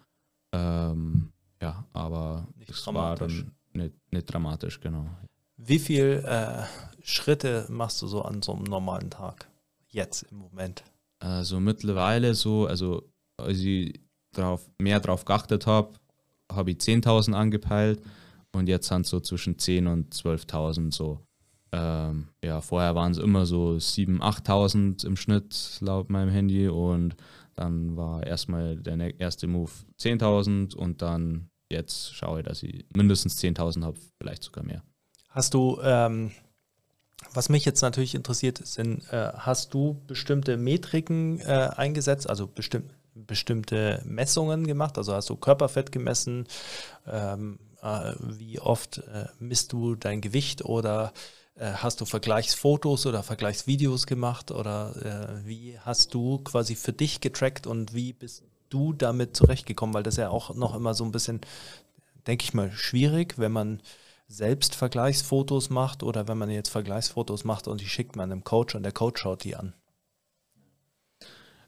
[0.54, 1.32] ähm,
[1.62, 3.46] ja, aber Nicht es war dramatisch.
[3.74, 5.08] dann nicht, nicht dramatisch, genau.
[5.58, 6.64] Wie viel äh,
[7.04, 9.48] Schritte machst du so an so einem normalen Tag?
[9.90, 10.84] Jetzt im Moment.
[11.20, 13.04] Also mittlerweile so, also
[13.38, 14.00] als ich
[14.34, 15.94] drauf, mehr drauf geachtet habe,
[16.52, 18.02] habe ich 10.000 angepeilt
[18.54, 21.25] und jetzt sind es so zwischen 10.000 und 12.000 so.
[21.76, 27.16] Ähm, ja, vorher waren es immer so 7.000, 8.000 im Schnitt laut meinem Handy und
[27.56, 32.86] dann war erstmal der ne- erste Move 10.000 und dann jetzt schaue ich, dass ich
[32.96, 34.84] mindestens 10.000 habe, vielleicht sogar mehr.
[35.30, 36.32] Hast du, ähm,
[37.34, 42.94] was mich jetzt natürlich interessiert, sind, äh, hast du bestimmte Metriken äh, eingesetzt, also bestimmt,
[43.16, 44.98] bestimmte Messungen gemacht?
[44.98, 46.48] Also hast du Körperfett gemessen?
[47.06, 51.12] Ähm, äh, wie oft äh, misst du dein Gewicht oder
[51.64, 57.66] hast du Vergleichsfotos oder Vergleichsvideos gemacht oder äh, wie hast du quasi für dich getrackt
[57.66, 59.94] und wie bist du damit zurechtgekommen?
[59.94, 61.42] Weil das ja auch noch immer so ein bisschen,
[62.28, 63.82] denke ich mal, schwierig, wenn man
[64.28, 68.76] selbst Vergleichsfotos macht oder wenn man jetzt Vergleichsfotos macht und die schickt man einem Coach
[68.76, 69.74] und der Coach schaut die an.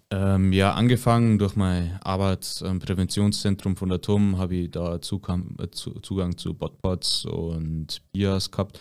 [0.09, 5.57] Ähm, ja, angefangen durch mein Arbeit am Präventionszentrum von der TUM habe ich da Zugang,
[5.59, 8.79] äh, zu, Zugang zu Botpods und Bias gehabt.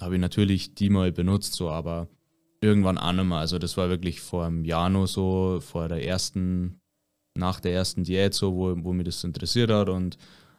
[0.00, 2.08] Habe ich natürlich die mal benutzt, so, aber
[2.60, 3.38] irgendwann auch nicht mehr.
[3.38, 6.80] Also das war wirklich vor einem Jahr noch so, vor der ersten,
[7.34, 10.16] nach der ersten Diät so, wo, wo mich das interessiert hat und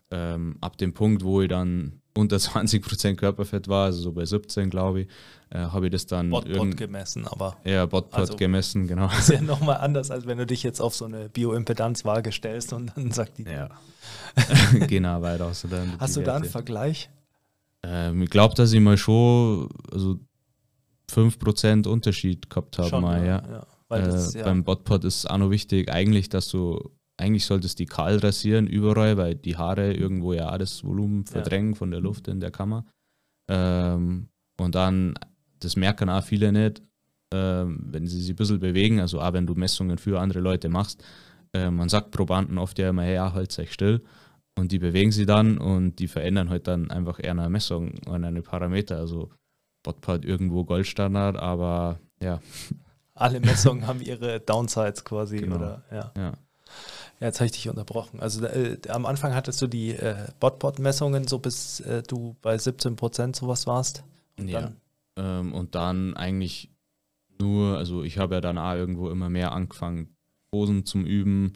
[0.09, 4.69] ähm, ab dem Punkt, wo ich dann unter 20% Körperfett war, also so bei 17
[4.69, 5.07] glaube ich,
[5.49, 9.07] äh, habe ich das dann Botpot gemessen, aber ja, Botpot Also- gemessen, genau.
[9.17, 12.91] ist ja nochmal anders, als wenn du dich jetzt auf so eine Bioimpedanzwaage stellst und
[12.95, 13.43] dann sagt die.
[13.43, 13.69] Ja.
[14.87, 15.65] genau, weiter aus.
[15.65, 16.45] Oder Hast die du da einen.
[16.45, 17.09] Vergleich?
[17.83, 20.19] Ähm, ich glaube, dass ich mal schon also
[21.11, 23.01] 5% Unterschied gehabt habe.
[23.01, 23.65] mal, ja.
[23.87, 27.79] Weil das, äh, ja, Beim Botpot ist auch noch wichtig, eigentlich, dass du, eigentlich solltest
[27.79, 32.01] du die kahl rasieren überall, weil die Haare irgendwo ja das Volumen verdrängen von der
[32.01, 32.85] Luft in der Kammer.
[33.49, 34.27] Ähm,
[34.59, 35.17] und dann,
[35.59, 36.81] das merken auch viele nicht,
[37.33, 40.69] ähm, wenn sie sich ein bisschen bewegen, also auch wenn du Messungen für andere Leute
[40.69, 41.03] machst,
[41.53, 44.01] äh, man sagt Probanden oft ja immer, hey, ja, halt euch still.
[44.57, 48.23] Und die bewegen sie dann und die verändern halt dann einfach eher eine Messung und
[48.23, 48.97] eine Parameter.
[48.97, 49.29] Also
[49.83, 52.41] Botpot irgendwo Goldstandard, aber ja,
[53.13, 55.37] alle Messungen haben ihre Downsides quasi.
[55.37, 55.55] Genau.
[55.57, 56.11] Oder, ja.
[56.17, 56.33] ja.
[57.19, 58.19] Ja, jetzt habe ich dich unterbrochen.
[58.19, 62.95] Also äh, am Anfang hattest du die äh, Botpot-Messungen, so bis äh, du bei 17
[62.95, 64.03] Prozent sowas warst.
[64.37, 64.61] Und Ja.
[64.61, 64.75] dann,
[65.15, 66.69] Ähm, und dann eigentlich
[67.39, 70.15] nur, also ich habe ja dann auch irgendwo immer mehr angefangen,
[70.51, 71.53] Posen zum Üben,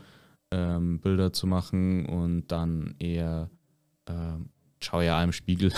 [0.51, 3.49] ähm, Bilder zu machen und dann eher
[4.07, 4.49] ähm,
[4.83, 5.71] schaue ja im Spiegel.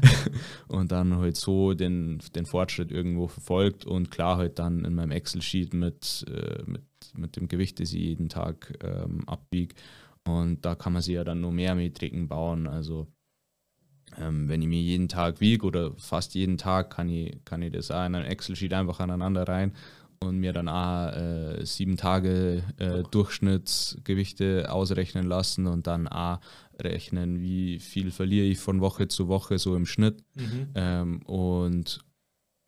[0.68, 5.12] Und dann halt so den, den Fortschritt irgendwo verfolgt und klar halt dann in meinem
[5.12, 6.82] Excel-Sheet mit, äh, mit,
[7.14, 9.74] mit dem Gewicht, das ich jeden Tag ähm, abbiege
[10.24, 13.06] und da kann man sich ja dann nur mehr Metriken bauen, also
[14.18, 17.72] ähm, wenn ich mir jeden Tag wiege oder fast jeden Tag, kann ich, kann ich
[17.72, 19.72] das auch in ein Excel-Sheet einfach aneinander rein
[20.22, 26.40] und mir dann auch äh, sieben Tage äh, Durchschnittsgewichte ausrechnen lassen und dann auch
[26.78, 30.22] rechnen, wie viel verliere ich von Woche zu Woche so im Schnitt.
[30.34, 30.68] Mhm.
[30.74, 32.00] Ähm, und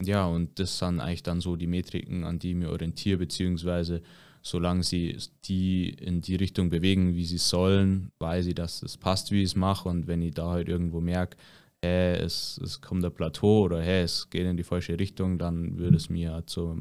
[0.02, 4.02] ja, und das sind eigentlich dann so die Metriken, an die ich mich orientiere, beziehungsweise
[4.42, 9.30] solange sie die in die Richtung bewegen, wie sie sollen, weiß ich, dass es passt,
[9.30, 9.88] wie ich es mache.
[9.88, 11.36] Und wenn ich da halt irgendwo merke,
[11.82, 15.78] hey, es, es kommt ein Plateau oder hey, es geht in die falsche Richtung, dann
[15.78, 16.78] würde es mir zu,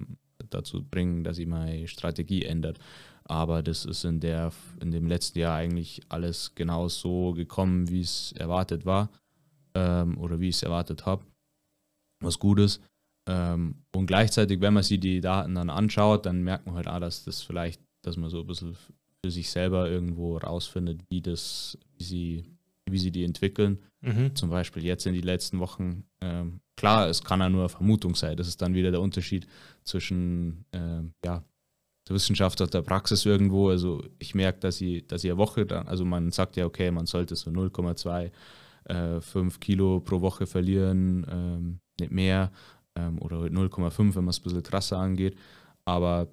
[0.49, 2.79] dazu bringen, dass ich meine Strategie ändert.
[3.25, 8.01] Aber das ist in, der, in dem letzten Jahr eigentlich alles genau so gekommen, wie
[8.01, 9.09] es erwartet war
[9.75, 11.23] ähm, oder wie ich es erwartet habe.
[12.21, 12.81] Was gut ist.
[13.29, 16.99] Ähm, und gleichzeitig, wenn man sich die Daten dann anschaut, dann merkt man halt auch,
[16.99, 18.75] dass das vielleicht, dass man so ein bisschen
[19.23, 22.43] für sich selber irgendwo rausfindet, wie das, wie sie
[22.89, 23.79] wie sie die entwickeln.
[24.01, 24.36] Mhm.
[24.36, 26.05] Zum Beispiel jetzt in die letzten Wochen.
[26.21, 28.38] Ähm, klar, es kann ja nur eine Vermutung sein.
[28.38, 29.47] Das ist dann wieder der Unterschied
[29.84, 31.43] zwischen ähm, ja,
[32.07, 33.69] der Wissenschaft und der Praxis irgendwo.
[33.69, 36.91] Also ich merke, dass ich, dass ich eine Woche dann, also man sagt ja, okay,
[36.91, 38.31] man sollte so 0,2
[38.86, 42.51] äh, 5 Kilo pro Woche verlieren, ähm, nicht mehr,
[42.95, 45.38] ähm, oder 0,5, wenn man es ein bisschen krasser angeht.
[45.86, 46.27] Aber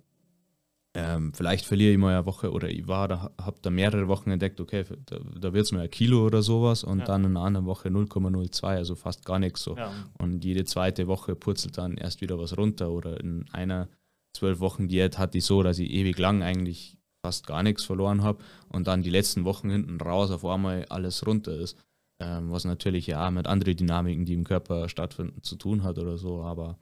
[0.95, 4.31] ähm, vielleicht verliere ich mal eine Woche oder ich war da, habe da mehrere Wochen
[4.31, 7.05] entdeckt, okay, da, da wird es mal ein Kilo oder sowas und Ja.
[7.05, 9.77] dann in einer anderen Woche 0,02, also fast gar nichts so.
[9.77, 9.93] Ja.
[10.19, 13.89] Und jede zweite Woche purzelt dann erst wieder was runter oder in einer
[14.37, 18.23] zwölf Wochen Diät hatte ich so, dass ich ewig lang eigentlich fast gar nichts verloren
[18.23, 21.77] habe und dann die letzten Wochen hinten raus auf einmal alles runter ist.
[22.23, 26.19] Ähm, was natürlich ja mit anderen Dynamiken, die im Körper stattfinden, zu tun hat oder
[26.19, 26.79] so, aber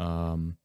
[0.00, 0.56] ähm,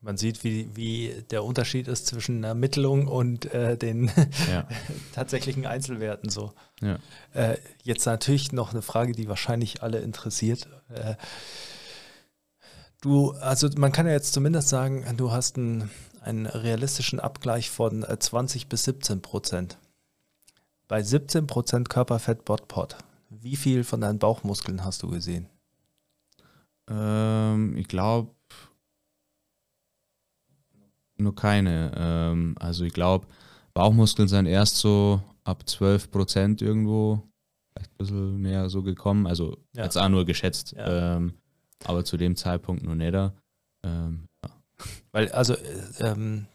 [0.00, 4.10] Man sieht, wie, wie der Unterschied ist zwischen Ermittlung und äh, den
[4.50, 4.68] ja.
[5.14, 6.52] tatsächlichen Einzelwerten so.
[6.80, 6.98] ja.
[7.32, 10.68] Äh, jetzt natürlich noch eine Frage, die wahrscheinlich alle interessiert.
[10.90, 11.16] Äh,
[13.00, 15.90] du, also man kann ja jetzt zumindest sagen, du hast einen,
[16.20, 19.78] einen realistischen Abgleich von äh, 20 bis 17 Prozent.
[20.88, 22.96] Bei 17 Prozent Körperfett Botpot,
[23.28, 25.48] wie viel von deinen Bauchmuskeln hast du gesehen?
[26.88, 28.35] Ähm, ich glaube
[31.18, 31.92] nur keine.
[31.96, 33.26] Ähm, also ich glaube,
[33.74, 37.22] Bauchmuskeln sind erst so ab 12 Prozent irgendwo,
[37.72, 39.26] vielleicht ein bisschen mehr so gekommen.
[39.26, 39.84] Also Ja.
[39.84, 40.72] jetzt auch nur geschätzt.
[40.72, 41.16] Ja.
[41.16, 41.34] Ähm,
[41.84, 43.34] aber zu dem Zeitpunkt noch nicht da.
[43.84, 44.50] Ähm, ja.
[45.12, 46.46] Weil, also, äh, ähm,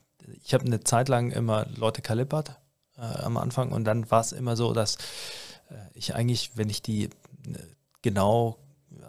[0.44, 2.60] ich habe eine Zeit lang immer Leute kalippert
[2.98, 4.96] äh, am Anfang und dann war es immer so, dass
[5.70, 7.10] äh, ich eigentlich, wenn ich die äh,
[8.02, 8.58] genau,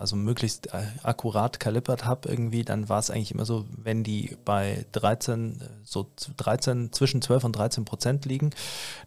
[0.02, 4.36] also möglichst äh, akkurat kalippert habe irgendwie, dann war es eigentlich immer so, wenn die
[4.44, 8.50] bei 13, äh, so z- 13, zwischen 12 und 13 Prozent liegen,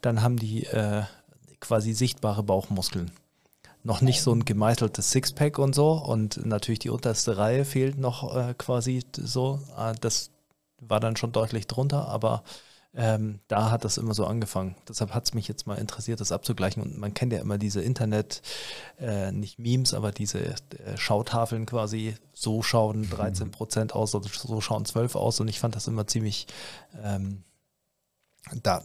[0.01, 1.03] dann haben die äh,
[1.59, 3.11] quasi sichtbare Bauchmuskeln.
[3.83, 8.35] Noch nicht so ein gemeißeltes Sixpack und so und natürlich die unterste Reihe fehlt noch
[8.35, 9.59] äh, quasi so.
[9.77, 10.31] Äh, das
[10.81, 12.43] war dann schon deutlich drunter, aber
[12.97, 14.75] ähm, da hat das immer so angefangen.
[14.87, 16.81] Deshalb hat es mich jetzt mal interessiert, das abzugleichen.
[16.81, 18.41] Und man kennt ja immer diese Internet,
[18.99, 20.55] äh, nicht Memes, aber diese äh,
[20.95, 22.15] Schautafeln quasi.
[22.33, 25.41] So schauen 13 Prozent aus oder so schauen 12 aus.
[25.41, 26.47] Und ich fand das immer ziemlich,
[27.03, 27.43] ähm,
[28.63, 28.81] da,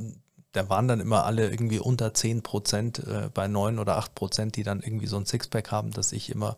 [0.52, 4.56] da waren dann immer alle irgendwie unter 10 Prozent äh, bei 9 oder 8 Prozent,
[4.56, 6.56] die dann irgendwie so ein Sixpack haben, dass ich immer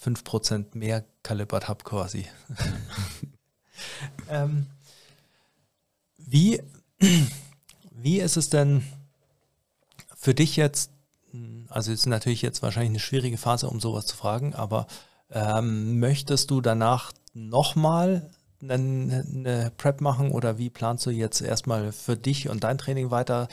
[0.00, 2.26] 5 Prozent mehr kalibert habe quasi.
[4.30, 4.66] ähm,
[6.30, 6.62] wie,
[7.90, 8.82] wie ist es denn
[10.16, 10.90] für dich jetzt,
[11.68, 14.86] also es ist natürlich jetzt wahrscheinlich eine schwierige Phase, um sowas zu fragen, aber
[15.30, 18.30] ähm, möchtest du danach nochmal
[18.62, 23.10] eine, eine Prep machen oder wie planst du jetzt erstmal für dich und dein Training
[23.10, 23.48] weiter?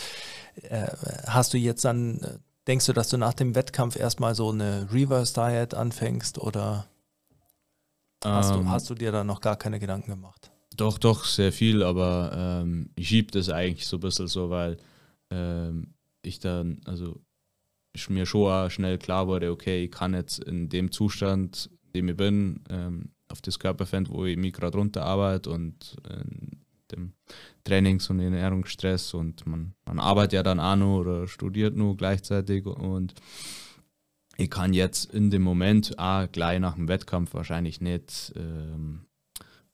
[0.63, 0.87] Äh,
[1.27, 2.19] hast du jetzt dann,
[2.67, 6.87] denkst du, dass du nach dem Wettkampf erstmal so eine Reverse Diet anfängst oder
[8.23, 10.51] hast, du, Ähm, hast du dir da noch gar keine Gedanken gemacht?
[10.77, 14.77] Doch, doch, sehr viel, aber ähm, ich schiebe das eigentlich so ein bisschen so, weil
[15.31, 17.19] ähm, ich dann, also
[17.93, 21.91] ich mir schon auch schnell klar wurde, okay, ich kann jetzt in dem Zustand, in
[21.93, 26.59] dem ich bin, ähm, auf das Körperfett, wo ich mich gerade runter arbeite und in
[26.91, 27.13] dem
[27.63, 32.67] Trainings- und Ernährungsstress und man, man arbeitet ja dann auch noch oder studiert nur gleichzeitig
[32.67, 33.15] und
[34.37, 39.06] ich kann jetzt in dem Moment auch gleich nach dem Wettkampf wahrscheinlich nicht ähm,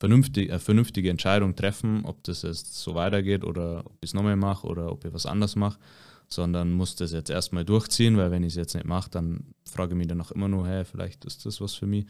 [0.03, 4.35] vernünftig, eine vernünftige Entscheidung treffen, ob das jetzt so weitergeht oder ob ich es nochmal
[4.35, 5.79] mache oder ob ich was anderes mache,
[6.27, 9.93] sondern muss das jetzt erstmal durchziehen, weil wenn ich es jetzt nicht mache, dann frage
[9.93, 12.05] ich mich danach immer nur, hey, vielleicht ist das was für mich.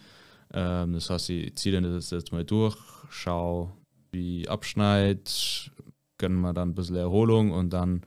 [0.52, 2.76] Ähm, das heißt, ich ziehe dann das jetzt mal durch,
[3.12, 3.72] schaue,
[4.12, 5.22] wie ich abschneide,
[6.18, 8.02] gönne mir dann ein bisschen Erholung und dann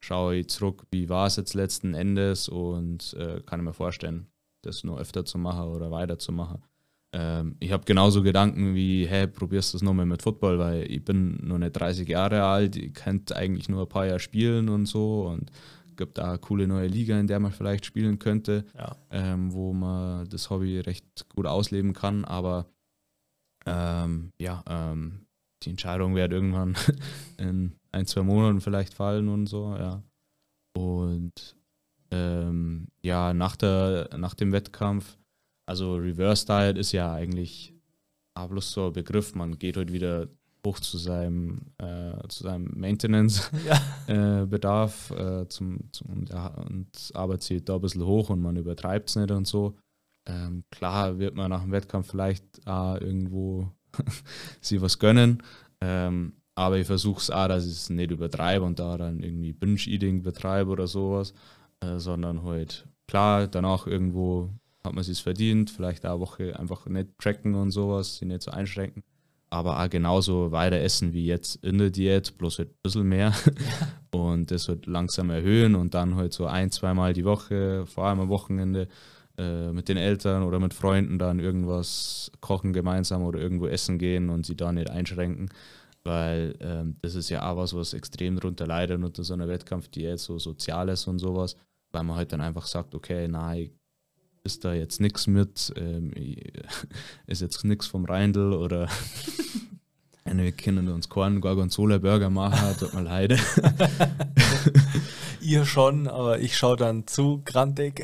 [0.00, 4.28] schaue ich zurück, wie war es jetzt letzten Endes und äh, kann ich mir vorstellen,
[4.62, 6.62] das nur öfter zu machen oder weiterzumachen.
[7.18, 11.02] Ähm, ich habe genauso Gedanken wie, hey, probierst du es nochmal mit Football, weil ich
[11.02, 14.84] bin noch nicht 30 Jahre alt, ich könnte eigentlich nur ein paar Jahre spielen und
[14.84, 15.50] so und
[15.96, 18.96] gibt da eine coole neue Liga, in der man vielleicht spielen könnte, Ja.
[19.10, 22.66] ähm, wo man das Hobby recht gut ausleben kann, aber
[23.64, 25.26] ähm, ja, ähm,
[25.62, 26.76] die Entscheidung wird irgendwann
[27.38, 30.02] in ein, zwei Monaten vielleicht fallen und so, ja.
[30.76, 31.56] Und
[32.10, 35.16] ähm, ja, nach, der, nach dem Wettkampf,
[35.66, 37.74] also Reverse Diet ist ja eigentlich
[38.34, 40.28] bloß so ein Begriff, man geht heute wieder
[40.66, 45.16] hoch zu seinem, äh, zu seinem Maintenance-Bedarf Ja.
[45.42, 49.08] äh, zum, zum, und, ja, und arbeitet sich da ein bisschen hoch und man übertreibt
[49.08, 49.76] es nicht und so.
[50.28, 53.70] Ähm, klar wird man nach dem Wettkampf vielleicht auch irgendwo
[54.60, 55.40] sich was gönnen,
[55.80, 59.52] ähm, aber ich versuche es auch, dass ich es nicht übertreibe und da dann irgendwie
[59.52, 61.32] Binge-Eating betreibe oder sowas.
[61.80, 64.50] äh, sondern halt, klar, danach irgendwo
[64.86, 68.50] hat man es verdient, vielleicht eine Woche einfach nicht tracken und sowas, sich nicht so
[68.50, 69.02] einschränken.
[69.50, 73.32] Aber auch genauso weiter essen wie jetzt in der Diät, bloß halt ein bisschen mehr.
[74.10, 78.20] und das halt langsam erhöhen und dann halt so ein, zweimal die Woche, vor allem
[78.20, 78.88] am Wochenende,
[79.38, 84.30] äh, mit den Eltern oder mit Freunden dann irgendwas kochen gemeinsam oder irgendwo essen gehen
[84.30, 85.50] und sie da nicht einschränken.
[86.04, 90.18] Weil ähm, das ist ja auch was, was extrem darunter leidet unter so einer Wettkampfdiät,
[90.18, 91.56] so Soziales und sowas,
[91.92, 93.70] weil man halt dann einfach sagt, okay, nein,
[94.46, 96.12] ist da jetzt nichts mit, ähm,
[97.26, 98.88] ist jetzt nichts vom Reindl oder
[100.24, 103.38] wir können uns keinen Gorgonzola Burger machen, tut mir leid.
[105.40, 108.02] Ihr schon, aber ich schaue dann zu grantig.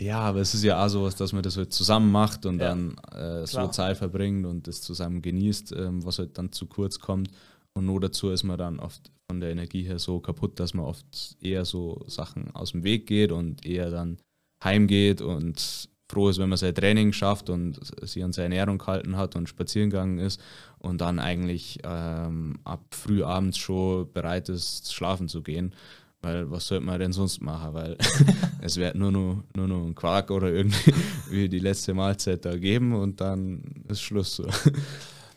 [0.00, 2.68] Ja, aber es ist ja auch sowas, dass man das halt zusammen macht und Ja,
[2.68, 3.68] dann äh, so.
[3.68, 7.30] Zeit verbringt und das zusammen genießt, ähm, was halt dann zu kurz kommt.
[7.74, 10.86] Und nur dazu ist man dann oft von der Energie her so kaputt, dass man
[10.86, 14.18] oft eher so Sachen aus dem Weg geht und eher dann
[14.62, 17.78] heimgeht und froh ist, wenn man sein Training schafft und
[18.08, 20.40] sich an seine Ernährung gehalten hat und spazieren gegangen ist
[20.78, 25.74] und dann eigentlich ähm, ab früh abends schon bereit ist, schlafen zu gehen.
[26.20, 27.74] Weil was sollte man denn sonst machen?
[27.74, 27.96] Weil
[28.60, 30.92] es wird nur noch, nur noch ein Quark oder irgendwie
[31.30, 34.36] wie die letzte Mahlzeit da geben und dann ist Schluss.
[34.36, 34.46] So.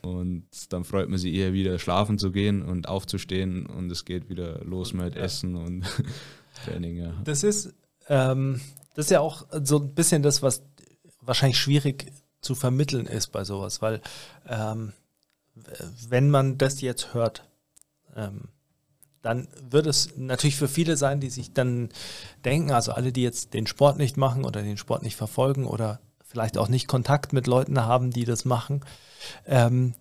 [0.02, 4.30] Und dann freut man sich eher wieder schlafen zu gehen und aufzustehen und es geht
[4.30, 5.22] wieder los mit Ja.
[5.22, 5.86] Essen und
[6.66, 6.98] Training.
[6.98, 7.14] Ja.
[7.24, 7.72] Das ist,
[8.10, 8.60] ähm,
[8.94, 10.64] das ist ja auch so ein bisschen das, was
[11.22, 12.12] wahrscheinlich schwierig
[12.42, 14.02] zu vermitteln ist bei sowas, weil
[14.48, 14.94] ähm,
[16.10, 17.48] wenn man das jetzt hört,
[18.16, 18.50] ähm,
[19.22, 21.90] dann wird es natürlich für viele sein, die sich dann
[22.44, 26.00] denken, also alle, die jetzt den Sport nicht machen oder den Sport nicht verfolgen oder
[26.26, 28.84] vielleicht auch nicht Kontakt mit Leuten haben, die das machen,
[29.46, 29.94] ähm,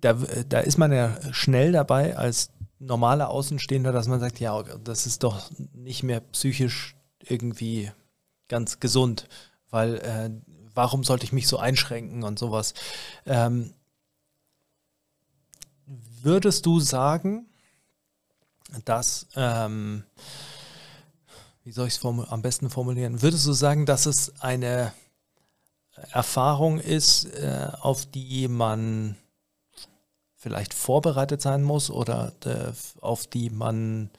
[0.00, 0.14] da,
[0.48, 5.22] da ist man ja schnell dabei als normaler Außenstehender, dass man sagt, ja, das ist
[5.22, 7.92] doch nicht mehr psychisch irgendwie
[8.50, 9.26] ganz gesund,
[9.70, 10.30] weil äh,
[10.74, 12.74] warum sollte ich mich so einschränken und sowas.
[13.24, 13.72] Ähm,
[15.86, 17.46] würdest du sagen,
[18.84, 20.04] dass, ähm,
[21.64, 24.92] wie soll ich es am besten formulieren, würdest du sagen, dass es eine
[26.12, 29.16] Erfahrung ist, äh, auf die man
[30.36, 34.10] vielleicht vorbereitet sein muss oder äh, auf die man,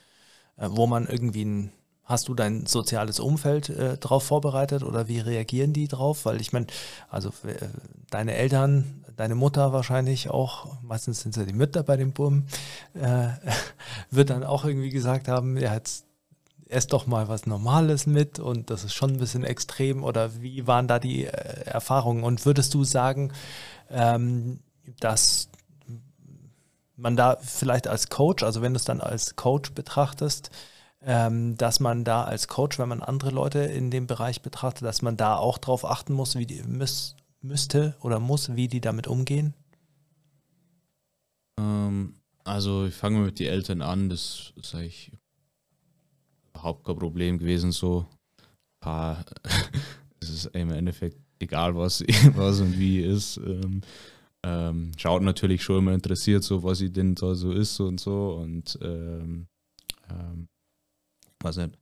[0.57, 1.71] äh, wo man irgendwie ein,
[2.12, 6.26] hast du dein soziales Umfeld äh, drauf vorbereitet oder wie reagieren die drauf?
[6.26, 6.68] Weil ich meine,
[7.09, 7.68] also äh,
[8.09, 12.45] deine Eltern, deine Mutter wahrscheinlich auch, meistens sind es ja die Mütter bei dem Buben,
[12.93, 13.30] äh,
[14.12, 16.05] wird dann auch irgendwie gesagt haben, ja, jetzt
[16.68, 20.68] ess doch mal was Normales mit und das ist schon ein bisschen extrem oder wie
[20.68, 23.34] waren da die äh, Erfahrungen und würdest du sagen,
[23.89, 24.59] ähm,
[24.99, 25.49] dass
[26.95, 30.51] man da vielleicht als Coach, also wenn du es dann als Coach betrachtest,
[31.03, 35.17] dass man da als Coach, wenn man andere Leute in dem Bereich betrachtet, dass man
[35.17, 39.55] da auch drauf achten muss, wie die müß, müsste oder muss, wie die damit umgehen?
[41.59, 45.11] Ähm, also ich fange mit den Eltern an, das ist eigentlich
[46.53, 48.05] überhaupt kein Problem gewesen so.
[48.79, 49.25] Paar,
[50.19, 52.01] es ist im Endeffekt egal, was,
[52.35, 53.37] was und wie ist.
[53.37, 53.81] Ähm,
[54.43, 58.33] ähm, schaut natürlich schon immer interessiert, so was ich denn da so ist und so
[58.41, 59.47] und ähm,
[60.09, 60.47] ähm,
[61.43, 61.77] weiß nicht.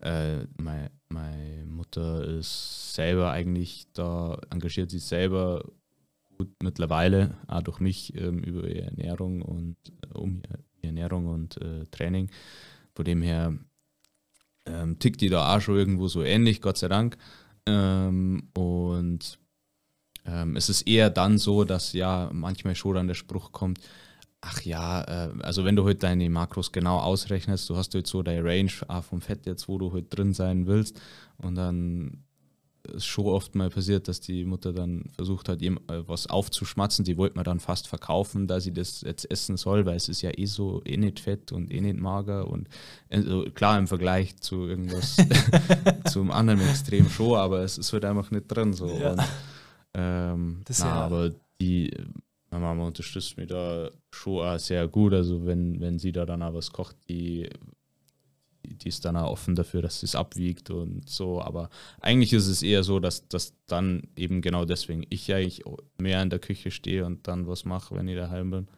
[0.00, 5.64] Äh, meine, meine Mutter ist selber eigentlich da, engagiert sich selber
[6.38, 10.42] gut mittlerweile, auch durch mich ähm, über ihre Ernährung und äh, um
[10.80, 12.30] Ernährung und äh, Training.
[12.94, 13.54] Von dem her
[14.66, 17.18] ähm, tickt die da auch schon irgendwo so ähnlich, Gott sei Dank.
[17.66, 19.38] Ähm, und
[20.26, 23.80] ähm, es ist eher dann so, dass ja manchmal schon dann der Spruch kommt,
[24.42, 28.22] ach ja, äh, also wenn du heute deine Makros genau ausrechnest, du hast heute so
[28.22, 28.70] deine Range
[29.02, 31.00] vom Fett jetzt, wo du heute drin sein willst
[31.38, 32.24] und dann
[32.94, 37.04] ist schon oft mal passiert, dass die Mutter dann versucht hat, ihm äh, was aufzuschmatzen.
[37.04, 40.22] Die wollte man dann fast verkaufen, da sie das jetzt essen soll, weil es ist
[40.22, 42.68] ja eh so, eh nicht fett und eh nicht mager und
[43.10, 45.18] also klar im Vergleich zu irgendwas
[46.10, 48.86] zum anderen Extrem schon, aber es ist halt einfach nicht drin so.
[48.98, 49.12] Ja.
[49.12, 49.20] Und,
[49.94, 51.90] ähm, Das na, ja- aber die
[52.50, 55.14] meine Mama unterstützt mich da schon sehr gut.
[55.14, 57.48] Also wenn, wenn sie da dann auch was kocht, die,
[58.64, 61.40] die ist dann auch offen dafür, dass sie es abwiegt und so.
[61.40, 61.70] Aber
[62.00, 65.62] eigentlich ist es eher so, dass, dass dann eben genau deswegen ich eigentlich
[65.98, 68.68] mehr in der Küche stehe und dann was mache, wenn ich daheim bin,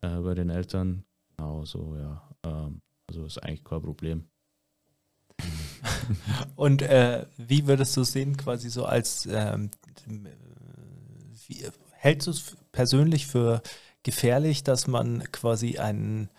[0.00, 1.04] äh, bei den Eltern.
[1.36, 2.28] Genau so, ja.
[2.44, 4.24] Ähm, also ist eigentlich kein Problem.
[6.56, 9.70] Und äh, wie würdest du sehen, quasi so als, ähm,
[11.46, 11.64] wie,
[12.02, 13.62] hältst du es persönlich für
[14.02, 16.30] gefährlich, dass man quasi einen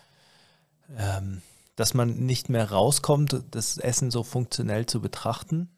[0.97, 1.41] ähm,
[1.75, 5.69] dass man nicht mehr rauskommt, das Essen so funktionell zu betrachten?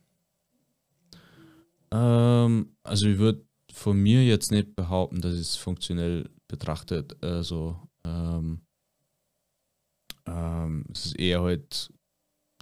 [1.91, 7.23] Ähm, also ich würde von mir jetzt nicht behaupten, dass es funktionell betrachtet.
[7.23, 8.61] Also ähm,
[10.25, 11.93] ähm, es ist eher halt,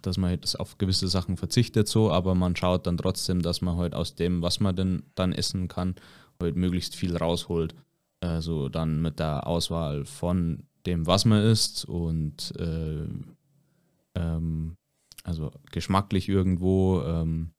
[0.02, 3.78] dass man halt auf gewisse Sachen verzichtet so, aber man schaut dann trotzdem, dass man
[3.78, 5.96] halt aus dem, was man denn dann essen kann,
[6.42, 7.76] halt möglichst viel rausholt.
[8.22, 13.08] Also dann mit der Auswahl von dem, was man isst und äh,
[14.16, 14.78] ähm,
[15.24, 17.52] also geschmacklich irgendwo, ähm,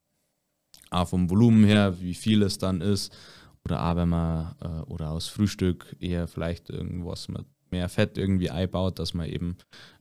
[0.91, 3.15] A vom Volumen her, wie viel es dann ist,
[3.65, 8.51] oder A, wenn man äh, oder aus Frühstück eher vielleicht irgendwas mit mehr Fett irgendwie
[8.51, 9.57] einbaut, dass man eben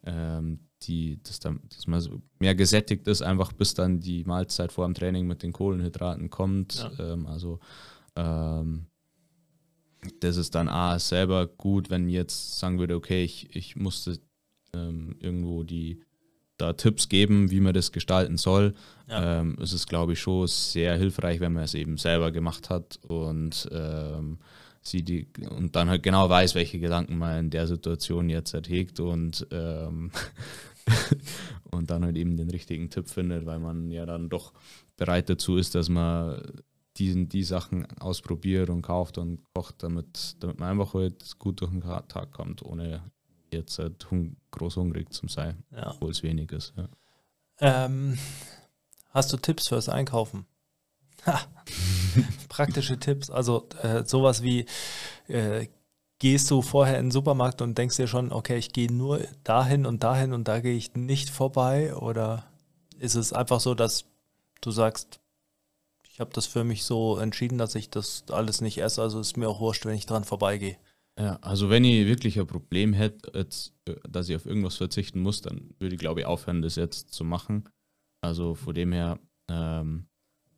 [0.05, 4.71] ähm, die, dass, dann, dass man so mehr gesättigt ist, einfach bis dann die Mahlzeit
[4.71, 6.75] vor dem Training mit den Kohlenhydraten kommt.
[6.75, 7.13] Ja.
[7.13, 7.59] Ähm, also
[8.15, 8.87] ähm,
[10.19, 14.19] das ist dann A selber gut, wenn jetzt sagen würde, okay, ich, ich musste
[14.73, 16.01] ähm, irgendwo die
[16.57, 18.73] da Tipps geben, wie man das gestalten soll.
[19.09, 19.39] Ja.
[19.39, 22.99] Ähm, es ist, glaube ich, schon sehr hilfreich, wenn man es eben selber gemacht hat
[23.07, 24.37] und ähm,
[24.81, 28.99] sie die und dann halt genau weiß, welche Gedanken man in der Situation jetzt erhegt
[28.99, 30.11] und ähm,
[31.71, 34.53] und dann halt eben den richtigen Tipp findet, weil man ja dann doch
[34.97, 36.41] bereit dazu ist, dass man
[36.97, 41.71] diesen, die Sachen ausprobiert und kauft und kocht, damit, damit man einfach halt gut durch
[41.71, 43.03] den Tag kommt, ohne
[43.51, 45.91] jetzt halt hung groß hungrig zu sein, ja.
[45.91, 46.73] obwohl es wenig ist.
[46.75, 46.87] Ja.
[47.59, 48.17] Ähm,
[49.11, 50.45] hast du Tipps fürs Einkaufen?
[52.49, 54.65] Praktische Tipps, also äh, sowas wie
[55.27, 55.67] äh,
[56.19, 59.85] gehst du vorher in den Supermarkt und denkst dir schon, okay, ich gehe nur dahin
[59.85, 61.95] und dahin und da gehe ich nicht vorbei?
[61.95, 62.45] Oder
[62.99, 64.05] ist es einfach so, dass
[64.61, 65.19] du sagst,
[66.13, 69.35] ich habe das für mich so entschieden, dass ich das alles nicht esse, also ist
[69.35, 70.77] mir auch wurscht, wenn ich dran vorbeigehe.
[71.19, 75.21] Ja, also wenn ich wirklich ein Problem hätte, jetzt, äh, dass ich auf irgendwas verzichten
[75.21, 77.67] muss, dann würde ich glaube ich aufhören, das jetzt zu machen.
[78.21, 80.05] Also von dem her ähm,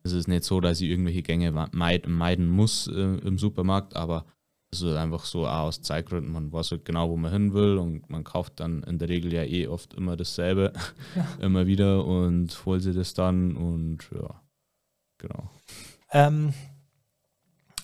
[0.02, 4.26] ist es nicht so, dass ich irgendwelche Gänge meid, meiden muss äh, im Supermarkt, aber
[4.70, 7.78] es ist einfach so auch aus Zeitgründen, man weiß halt genau, wo man hin will
[7.78, 10.74] und man kauft dann in der Regel ja eh oft immer dasselbe,
[11.14, 11.26] ja.
[11.40, 14.42] immer wieder und holt sich das dann und ja,
[15.18, 15.50] genau.
[16.10, 16.54] Ähm,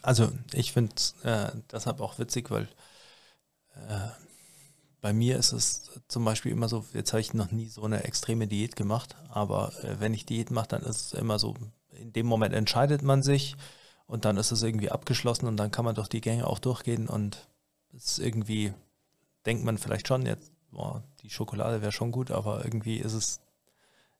[0.02, 2.68] also ich finde es äh, deshalb auch witzig, weil
[3.74, 4.08] äh,
[5.00, 8.04] bei mir ist es zum Beispiel immer so, jetzt habe ich noch nie so eine
[8.04, 11.54] extreme Diät gemacht, aber äh, wenn ich Diät mache, dann ist es immer so,
[11.90, 13.56] in dem Moment entscheidet man sich
[14.06, 17.08] und dann ist es irgendwie abgeschlossen und dann kann man durch die Gänge auch durchgehen
[17.08, 17.48] und
[17.94, 18.72] es ist irgendwie,
[19.44, 23.40] denkt man vielleicht schon, jetzt, boah, die Schokolade wäre schon gut, aber irgendwie ist es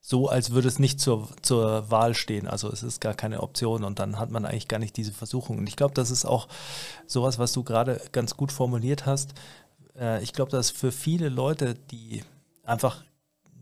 [0.04, 2.48] so, als würde es nicht zur, zur Wahl stehen.
[2.48, 5.58] Also es ist gar keine Option und dann hat man eigentlich gar nicht diese Versuchung.
[5.58, 6.48] Und ich glaube, das ist auch
[7.06, 9.34] sowas, was du gerade ganz gut formuliert hast.
[9.96, 12.24] Äh, ich glaube, dass für viele Leute, die
[12.64, 13.04] einfach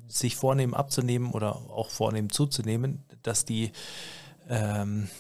[0.09, 3.73] sich vornehmen abzunehmen oder auch vornehmen zuzunehmen, dass die
[4.49, 5.11] ähm,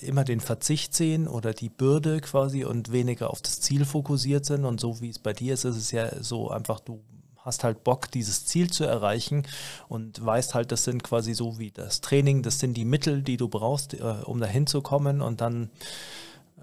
[0.00, 4.64] immer den Verzicht sehen oder die Bürde quasi und weniger auf das Ziel fokussiert sind.
[4.64, 7.02] Und so wie es bei dir ist, ist es ja so einfach, du
[7.42, 9.46] hast halt Bock, dieses Ziel zu erreichen
[9.88, 13.36] und weißt halt, das sind quasi so wie das Training, das sind die Mittel, die
[13.36, 15.70] du brauchst, äh, um dahin zu kommen und dann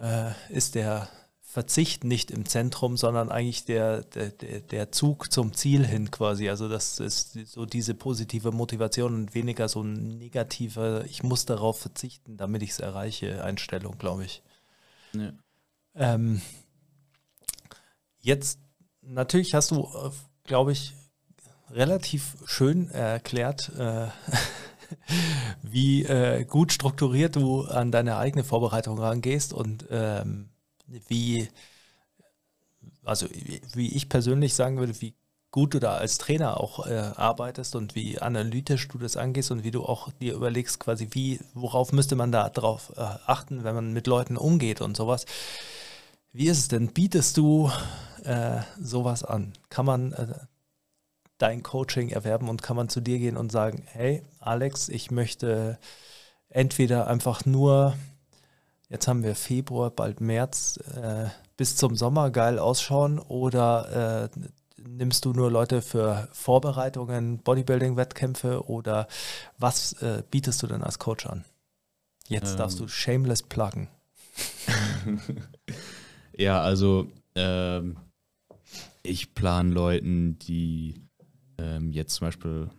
[0.02, 1.10] äh, ist der
[1.42, 6.48] Verzicht nicht im Zentrum, sondern eigentlich der, der, der Zug zum Ziel hin quasi.
[6.48, 11.80] Also das ist so diese positive Motivation und weniger so ein negativer, ich muss darauf
[11.80, 14.44] verzichten, damit ich es erreiche, Einstellung, glaube ich.
[15.14, 15.34] Ja.
[15.96, 16.40] Ähm,
[18.20, 18.60] jetzt,
[19.02, 20.12] natürlich hast du äh,
[20.50, 20.96] glaube ich,
[21.72, 24.08] relativ schön erklärt, äh,
[25.62, 30.50] wie äh, gut strukturiert du an deine eigene Vorbereitung rangehst und ähm,
[31.08, 31.48] wie,
[33.06, 33.28] also
[33.74, 35.14] wie ich persönlich sagen würde, wie
[35.52, 39.64] gut du da als Trainer auch äh, arbeitest und wie analytisch du das angehst und
[39.64, 43.76] wie du auch dir überlegst, quasi, wie, worauf müsste man da drauf äh, achten, wenn
[43.76, 45.28] man mit Leuten umgeht und sowas.
[46.32, 46.90] Wie ist es denn?
[46.90, 47.72] Bietest du
[48.24, 49.54] äh, sowas an?
[49.70, 50.28] Kann man äh,
[51.40, 55.80] dein Coaching erwerben und kann man zu dir gehen und sagen, hey Alex, ich möchte
[56.50, 57.96] entweder einfach nur,
[58.90, 64.40] jetzt haben wir Februar, bald März, äh, bis zum Sommer geil ausschauen oder äh,
[64.88, 69.08] nimmst du nur Leute für Vorbereitungen, Bodybuilding-Wettkämpfe oder
[69.58, 71.44] was äh, bietest du denn als Coach an?
[72.28, 72.58] Jetzt ähm.
[72.58, 73.88] darfst du shameless pluggen.
[76.40, 77.98] Ja, also ähm,
[79.04, 80.96] ich plane Leuten, die
[81.58, 82.70] ähm, jetzt zum Beispiel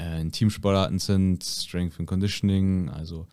[0.00, 3.26] äh, in Teamsportarten sind, Strength and Conditioning, also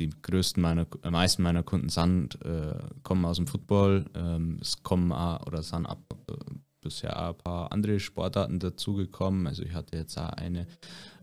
[0.00, 4.82] die größten meiner, äh, meisten meiner Kunden sind, äh, kommen aus dem Football, ähm, es
[4.82, 6.00] kommen auch, oder sind ab,
[6.30, 6.32] äh,
[6.80, 9.46] bisher auch ein paar andere Sportarten dazugekommen.
[9.46, 10.66] Also ich hatte jetzt auch eine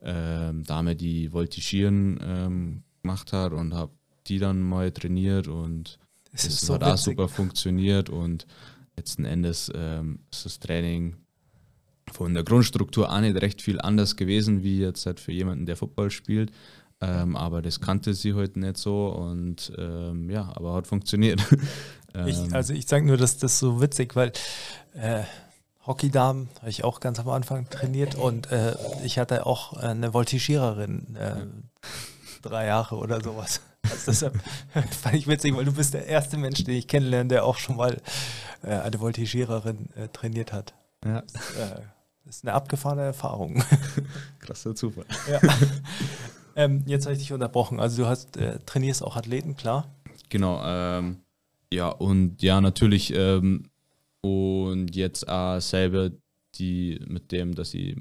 [0.03, 3.93] ähm, Dame, die Voltigieren ähm, gemacht hat und habe
[4.27, 5.97] die dann mal trainiert und
[6.31, 8.47] Das das so hat auch super funktioniert und
[8.95, 11.17] letzten Endes ähm, ist das Training
[12.11, 15.77] von der Grundstruktur auch nicht recht viel anders gewesen, wie jetzt halt für jemanden, der
[15.77, 16.51] Football spielt.
[17.03, 21.41] Ähm, aber das kannte sie heute nicht so und ähm, ja, aber hat funktioniert.
[22.25, 24.33] Ich, Ähm, also ich sage nur, dass das so witzig, weil
[24.95, 25.23] äh,
[25.87, 28.75] Hockeydamen habe ich auch ganz am Anfang trainiert und äh,
[29.05, 31.45] ich hatte auch eine Voltigiererin, äh,
[32.41, 33.61] drei Jahre oder sowas.
[33.83, 34.39] Also deshalb
[35.01, 37.77] fand ich witzig, weil du bist der erste Mensch, den ich kennenlerne, der auch schon
[37.77, 38.01] mal
[38.63, 40.73] äh, eine Voltigiererin äh, trainiert hat.
[41.05, 41.81] ja, Äh,
[42.25, 43.63] das ist eine abgefahrene Erfahrung.
[44.39, 45.05] krasser Zufall.
[45.29, 45.39] ja.
[46.55, 47.79] ähm, jetzt habe ich dich unterbrochen.
[47.79, 49.93] Also du hast äh, trainierst auch Athleten, klar.
[50.29, 51.17] Genau, ähm,
[51.73, 53.63] ja, und ja, natürlich, ähm,
[54.21, 56.11] und jetzt auch selber
[56.55, 57.97] die mit dem, dass ich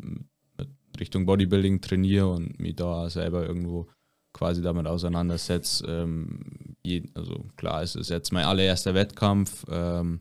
[0.98, 3.88] Richtung Bodybuilding trainiere und mich da selber irgendwo
[4.32, 5.86] quasi damit auseinandersetze.
[5.86, 6.76] Ähm,
[7.14, 10.20] also klar, es ist jetzt mein allererster Wettkampf, ähm,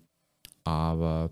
[0.64, 1.32] aber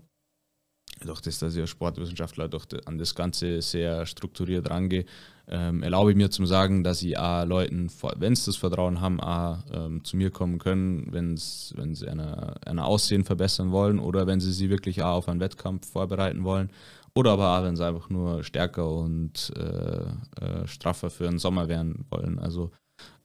[1.04, 5.04] durch das, dass ich als Sportwissenschaftler durch de, an das Ganze sehr strukturiert rangehe,
[5.46, 9.20] ähm, erlaube ich mir zum sagen, dass ich auch Leuten, wenn sie das Vertrauen haben,
[9.20, 14.40] auch ähm, zu mir kommen können, wenn's, wenn sie eine Aussehen verbessern wollen oder wenn
[14.40, 16.70] sie sie wirklich auch auf einen Wettkampf vorbereiten wollen
[17.18, 20.04] oder aber auch, wenn sie einfach nur stärker und äh,
[20.40, 22.38] äh, straffer für den Sommer werden wollen.
[22.38, 22.70] Also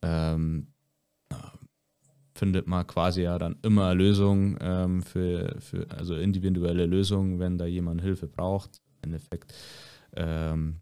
[0.01, 0.73] ähm,
[2.33, 7.59] findet man quasi ja dann immer eine Lösung ähm, für, für, also individuelle Lösungen, wenn
[7.59, 8.81] da jemand Hilfe braucht.
[9.03, 9.53] Im Endeffekt
[10.15, 10.81] ähm,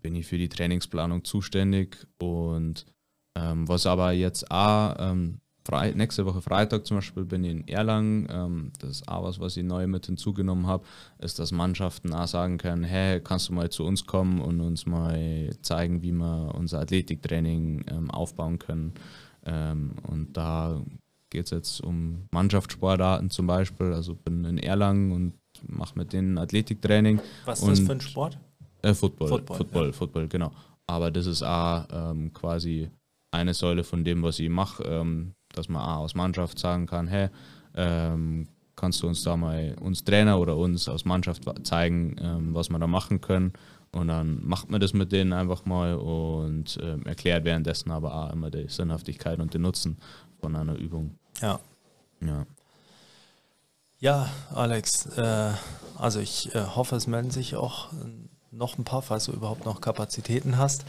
[0.00, 2.86] bin ich für die Trainingsplanung zuständig und
[3.36, 4.94] ähm, was aber jetzt auch
[5.66, 8.26] Frei, nächste Woche Freitag zum Beispiel bin ich in Erlangen.
[8.30, 10.84] Ähm, das ist auch was, was ich neu mit hinzugenommen habe,
[11.18, 14.84] ist, dass Mannschaften auch sagen können, hey, kannst du mal zu uns kommen und uns
[14.84, 18.92] mal zeigen, wie wir unser Athletiktraining ähm, aufbauen können.
[19.46, 20.82] Ähm, und da
[21.30, 23.94] geht es jetzt um Mannschaftssportarten zum Beispiel.
[23.94, 25.32] Also bin in Erlangen und
[25.66, 27.20] mache mit denen Athletiktraining.
[27.46, 28.38] Was ist das für ein Sport?
[28.82, 29.92] Äh, Football, Football, Football, ja.
[29.92, 30.52] Football, genau.
[30.86, 32.90] Aber das ist auch ähm, quasi
[33.30, 37.06] eine Säule von dem, was ich mache, ähm, dass man auch aus Mannschaft sagen kann,
[37.06, 37.28] hey,
[37.74, 42.70] ähm, kannst du uns da mal, uns Trainer oder uns aus Mannschaft zeigen, ähm, was
[42.70, 43.52] wir da machen können.
[43.92, 48.32] Und dann macht man das mit denen einfach mal und ähm, erklärt währenddessen aber auch
[48.32, 49.98] immer die Sinnhaftigkeit und den Nutzen
[50.40, 51.16] von einer Übung.
[51.40, 51.60] Ja.
[52.20, 52.44] Ja.
[54.00, 55.52] Ja, Alex, äh,
[55.96, 57.88] also ich äh, hoffe, es melden sich auch
[58.50, 60.84] noch ein paar, falls du überhaupt noch Kapazitäten hast.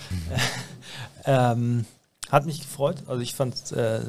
[1.26, 1.86] ähm,
[2.30, 4.02] hat mich gefreut, also ich fand es äh,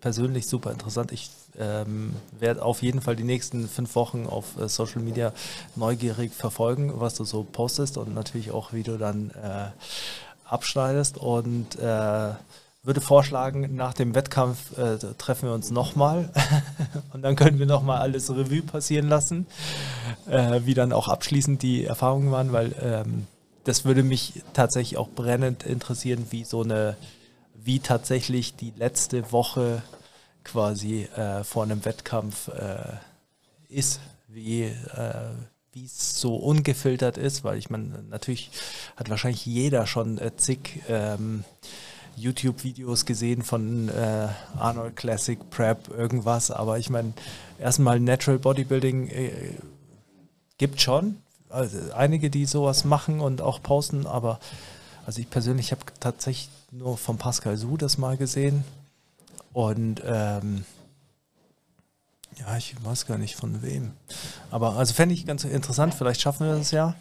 [0.00, 1.12] persönlich super interessant.
[1.12, 5.32] Ich ähm, werde auf jeden Fall die nächsten fünf Wochen auf äh, Social Media
[5.76, 9.70] neugierig verfolgen, was du so postest und natürlich auch, wie du dann äh,
[10.44, 11.18] abschneidest.
[11.18, 12.32] Und äh,
[12.88, 16.30] würde vorschlagen, nach dem Wettkampf äh, treffen wir uns nochmal.
[17.12, 19.46] Und dann können wir nochmal alles Revue passieren lassen,
[20.26, 23.26] äh, wie dann auch abschließend die Erfahrungen waren, weil ähm,
[23.64, 26.96] das würde mich tatsächlich auch brennend interessieren, wie so eine,
[27.64, 29.82] wie tatsächlich die letzte Woche
[30.44, 32.96] quasi äh, vor einem Wettkampf äh,
[33.68, 34.74] ist, wie äh,
[35.74, 38.50] es so ungefiltert ist, weil ich meine, natürlich
[38.96, 41.44] hat wahrscheinlich jeder schon äh, zig ähm,
[42.16, 44.28] YouTube-Videos gesehen von äh,
[44.58, 47.12] Arnold Classic Prep, irgendwas, aber ich meine,
[47.60, 49.30] erstmal Natural Bodybuilding äh,
[50.58, 51.16] gibt schon.
[51.48, 54.40] Also einige, die sowas machen und auch posten, aber
[55.08, 58.62] also ich persönlich habe tatsächlich nur von Pascal Su das mal gesehen
[59.54, 60.66] und ähm,
[62.36, 63.92] ja, ich weiß gar nicht von wem.
[64.50, 66.94] Aber also fände ich ganz interessant, vielleicht schaffen wir das ja.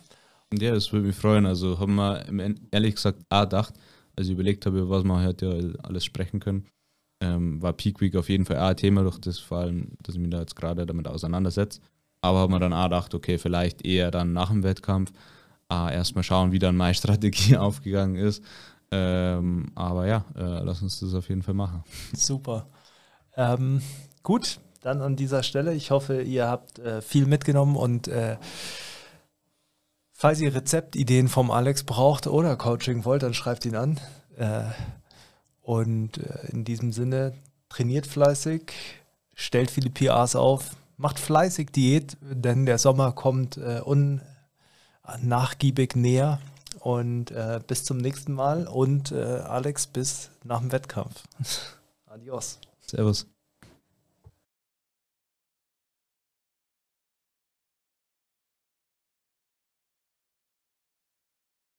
[0.58, 1.46] Ja, das würde mich freuen.
[1.46, 3.74] Also haben wir ehrlich gesagt auch gedacht,
[4.16, 6.66] als ich überlegt habe, was wir heute alles sprechen können,
[7.20, 10.16] ähm, war Peak Week auf jeden Fall auch ein Thema, durch das vor allem, dass
[10.16, 11.82] ich mich da jetzt gerade damit auseinandersetze.
[12.22, 15.12] Aber haben wir dann auch gedacht, okay, vielleicht eher dann nach dem Wettkampf
[15.72, 18.44] äh, erstmal schauen, wie dann meine Strategie aufgegangen ist.
[18.92, 21.84] Ähm, aber ja, äh, lass uns das auf jeden Fall machen.
[22.14, 22.68] Super.
[23.36, 23.82] Ähm,
[24.24, 25.74] gut, dann an dieser Stelle.
[25.74, 28.38] Ich hoffe, ihr habt äh, viel mitgenommen und äh,
[30.14, 34.00] falls ihr Rezeptideen vom Alex braucht oder Coaching wollt, dann schreibt ihn an.
[34.38, 34.64] Äh,
[35.62, 37.34] und äh, in diesem Sinne,
[37.70, 38.72] trainiert fleißig,
[39.34, 43.82] stellt viele PRs auf, macht fleißig Diät, denn der Sommer kommt äh,
[45.14, 46.40] unnachgiebig näher.
[46.80, 51.24] Und äh, bis zum nächsten Mal und äh, Alex bis nach dem Wettkampf.
[52.06, 52.60] Adios.
[52.86, 53.28] Servus.